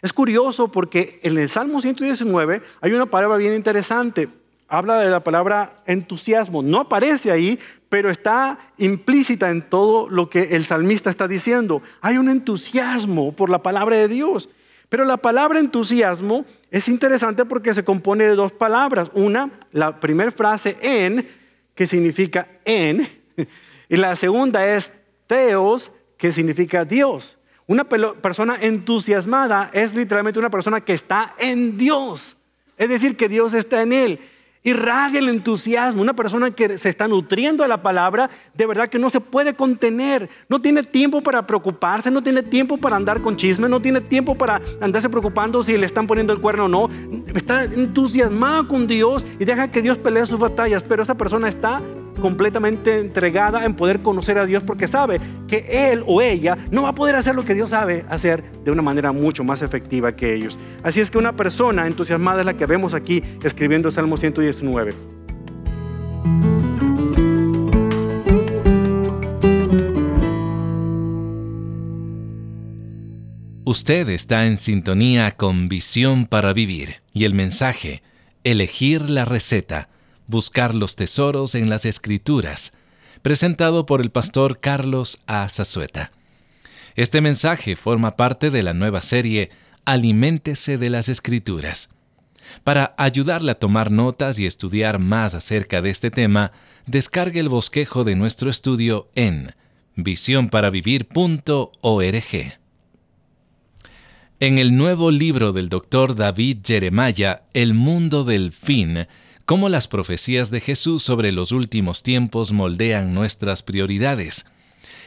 Es 0.01 0.13
curioso 0.13 0.69
porque 0.69 1.19
en 1.23 1.37
el 1.37 1.49
Salmo 1.49 1.81
119 1.81 2.61
hay 2.81 2.91
una 2.91 3.05
palabra 3.07 3.37
bien 3.37 3.53
interesante. 3.53 4.27
Habla 4.69 4.99
de 4.99 5.09
la 5.09 5.23
palabra 5.23 5.77
entusiasmo. 5.87 6.61
No 6.61 6.81
aparece 6.81 7.31
ahí, 7.31 7.59
pero 7.89 8.09
está 8.09 8.59
implícita 8.77 9.49
en 9.49 9.63
todo 9.63 10.07
lo 10.09 10.29
que 10.29 10.55
el 10.55 10.63
salmista 10.63 11.09
está 11.09 11.27
diciendo. 11.27 11.81
Hay 12.01 12.17
un 12.17 12.29
entusiasmo 12.29 13.35
por 13.35 13.49
la 13.49 13.63
palabra 13.63 13.95
de 13.95 14.07
Dios. 14.07 14.47
Pero 14.87 15.05
la 15.05 15.17
palabra 15.17 15.59
entusiasmo 15.59 16.45
es 16.69 16.87
interesante 16.87 17.45
porque 17.45 17.73
se 17.73 17.83
compone 17.83 18.25
de 18.25 18.35
dos 18.35 18.51
palabras. 18.51 19.09
Una, 19.13 19.51
la 19.71 19.99
primera 19.99 20.31
frase 20.31 20.77
en, 20.81 21.27
que 21.73 21.87
significa 21.87 22.47
en, 22.63 23.07
y 23.89 23.97
la 23.97 24.15
segunda 24.15 24.65
es 24.67 24.91
teos, 25.25 25.91
que 26.17 26.31
significa 26.31 26.85
Dios. 26.85 27.37
Una 27.65 27.85
persona 27.87 28.57
entusiasmada 28.59 29.69
es 29.73 29.93
literalmente 29.93 30.39
una 30.39 30.49
persona 30.49 30.81
que 30.81 30.93
está 30.93 31.33
en 31.37 31.77
Dios. 31.77 32.35
Es 32.77 32.89
decir, 32.89 33.15
que 33.15 33.29
Dios 33.29 33.53
está 33.53 33.81
en 33.81 33.93
él. 33.93 34.19
Irradia 34.63 35.19
el 35.19 35.29
entusiasmo. 35.29 36.01
Una 36.01 36.15
persona 36.15 36.51
que 36.51 36.77
se 36.77 36.89
está 36.89 37.07
nutriendo 37.07 37.63
de 37.63 37.69
la 37.69 37.81
palabra, 37.81 38.29
de 38.53 38.65
verdad 38.65 38.89
que 38.89 38.99
no 38.99 39.09
se 39.09 39.21
puede 39.21 39.53
contener. 39.53 40.29
No 40.49 40.61
tiene 40.61 40.83
tiempo 40.83 41.21
para 41.21 41.47
preocuparse, 41.47 42.11
no 42.11 42.21
tiene 42.21 42.43
tiempo 42.43 42.77
para 42.77 42.95
andar 42.95 43.21
con 43.21 43.37
chisme, 43.37 43.69
no 43.69 43.81
tiene 43.81 44.01
tiempo 44.01 44.35
para 44.35 44.61
andarse 44.81 45.09
preocupando 45.09 45.63
si 45.63 45.77
le 45.77 45.85
están 45.85 46.07
poniendo 46.07 46.33
el 46.33 46.39
cuerno 46.39 46.65
o 46.65 46.67
no. 46.67 46.89
Está 47.33 47.63
entusiasmado 47.63 48.67
con 48.67 48.87
Dios 48.87 49.25
y 49.39 49.45
deja 49.45 49.69
que 49.69 49.81
Dios 49.81 49.97
pelee 49.97 50.25
sus 50.25 50.39
batallas, 50.39 50.83
pero 50.83 51.03
esa 51.03 51.15
persona 51.15 51.47
está 51.47 51.81
completamente 52.19 52.99
entregada 52.99 53.65
en 53.65 53.75
poder 53.75 54.01
conocer 54.01 54.37
a 54.37 54.45
Dios 54.45 54.63
porque 54.63 54.87
sabe 54.87 55.19
que 55.47 55.91
él 55.91 56.03
o 56.05 56.21
ella 56.21 56.57
no 56.71 56.83
va 56.83 56.89
a 56.89 56.95
poder 56.95 57.15
hacer 57.15 57.35
lo 57.35 57.43
que 57.43 57.53
Dios 57.53 57.71
sabe 57.71 58.05
hacer 58.09 58.43
de 58.63 58.71
una 58.71 58.81
manera 58.81 59.11
mucho 59.11 59.43
más 59.43 59.61
efectiva 59.61 60.15
que 60.15 60.33
ellos. 60.33 60.59
Así 60.83 61.01
es 61.01 61.11
que 61.11 61.17
una 61.17 61.35
persona 61.35 61.87
entusiasmada 61.87 62.41
es 62.41 62.45
la 62.45 62.55
que 62.55 62.65
vemos 62.65 62.93
aquí 62.93 63.23
escribiendo 63.43 63.91
Salmo 63.91 64.17
119. 64.17 64.93
Usted 73.69 74.09
está 74.09 74.47
en 74.47 74.57
sintonía 74.57 75.29
con 75.29 75.69
Visión 75.69 76.25
para 76.25 76.53
Vivir 76.53 77.03
y 77.13 77.25
el 77.25 77.35
mensaje, 77.35 78.01
elegir 78.43 79.11
la 79.11 79.25
receta, 79.25 79.89
buscar 80.29 80.75
los 80.75 80.95
tesoros 80.95 81.55
en 81.55 81.69
las 81.69 81.83
escrituras, 81.85 82.71
presentado 83.21 83.85
por 83.85 83.99
el 83.99 84.11
pastor 84.11 84.59
Carlos 84.59 85.19
A. 85.27 85.49
Zazueta. 85.49 86.13
Este 86.95 87.19
mensaje 87.19 87.75
forma 87.75 88.15
parte 88.15 88.49
de 88.51 88.63
la 88.63 88.73
nueva 88.73 89.01
serie 89.01 89.49
Aliméntese 89.85 90.77
de 90.77 90.89
las 90.91 91.09
escrituras. 91.09 91.89
Para 92.63 92.93
ayudarle 92.97 93.51
a 93.51 93.55
tomar 93.55 93.91
notas 93.91 94.39
y 94.39 94.45
estudiar 94.45 94.99
más 94.99 95.33
acerca 95.33 95.81
de 95.81 95.89
este 95.89 96.11
tema, 96.11 96.51
descargue 96.85 97.39
el 97.39 97.49
bosquejo 97.49 98.03
de 98.03 98.15
nuestro 98.15 98.51
estudio 98.51 99.09
en 99.15 99.55
visiónparavivir.org. 99.95 102.59
En 104.41 104.57
el 104.57 104.77
nuevo 104.77 105.11
libro 105.11 105.51
del 105.51 105.67
doctor 105.69 106.15
David 106.15 106.59
Jeremiah, 106.63 107.41
El 107.53 107.73
mundo 107.73 108.23
del 108.23 108.53
fin, 108.53 109.05
cómo 109.49 109.67
las 109.67 109.87
profecías 109.87 110.51
de 110.51 110.59
Jesús 110.59 111.01
sobre 111.01 111.31
los 111.31 111.51
últimos 111.51 112.03
tiempos 112.03 112.51
moldean 112.51 113.15
nuestras 113.15 113.63
prioridades. 113.63 114.45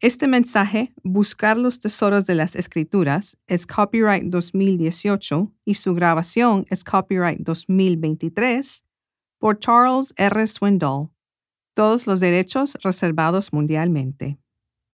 Este 0.00 0.28
mensaje, 0.28 0.94
Buscar 1.02 1.56
los 1.56 1.80
Tesoros 1.80 2.24
de 2.24 2.36
las 2.36 2.54
Escrituras, 2.54 3.36
es 3.48 3.66
copyright 3.66 4.22
2018 4.26 5.52
y 5.64 5.74
su 5.74 5.92
grabación 5.92 6.66
es 6.70 6.84
copyright 6.84 7.40
2023 7.40 8.84
por 9.40 9.58
Charles 9.58 10.14
R. 10.16 10.46
Swindoll. 10.46 11.08
Todos 11.74 12.06
los 12.06 12.20
derechos 12.20 12.78
reservados 12.80 13.52
mundialmente. 13.52 14.38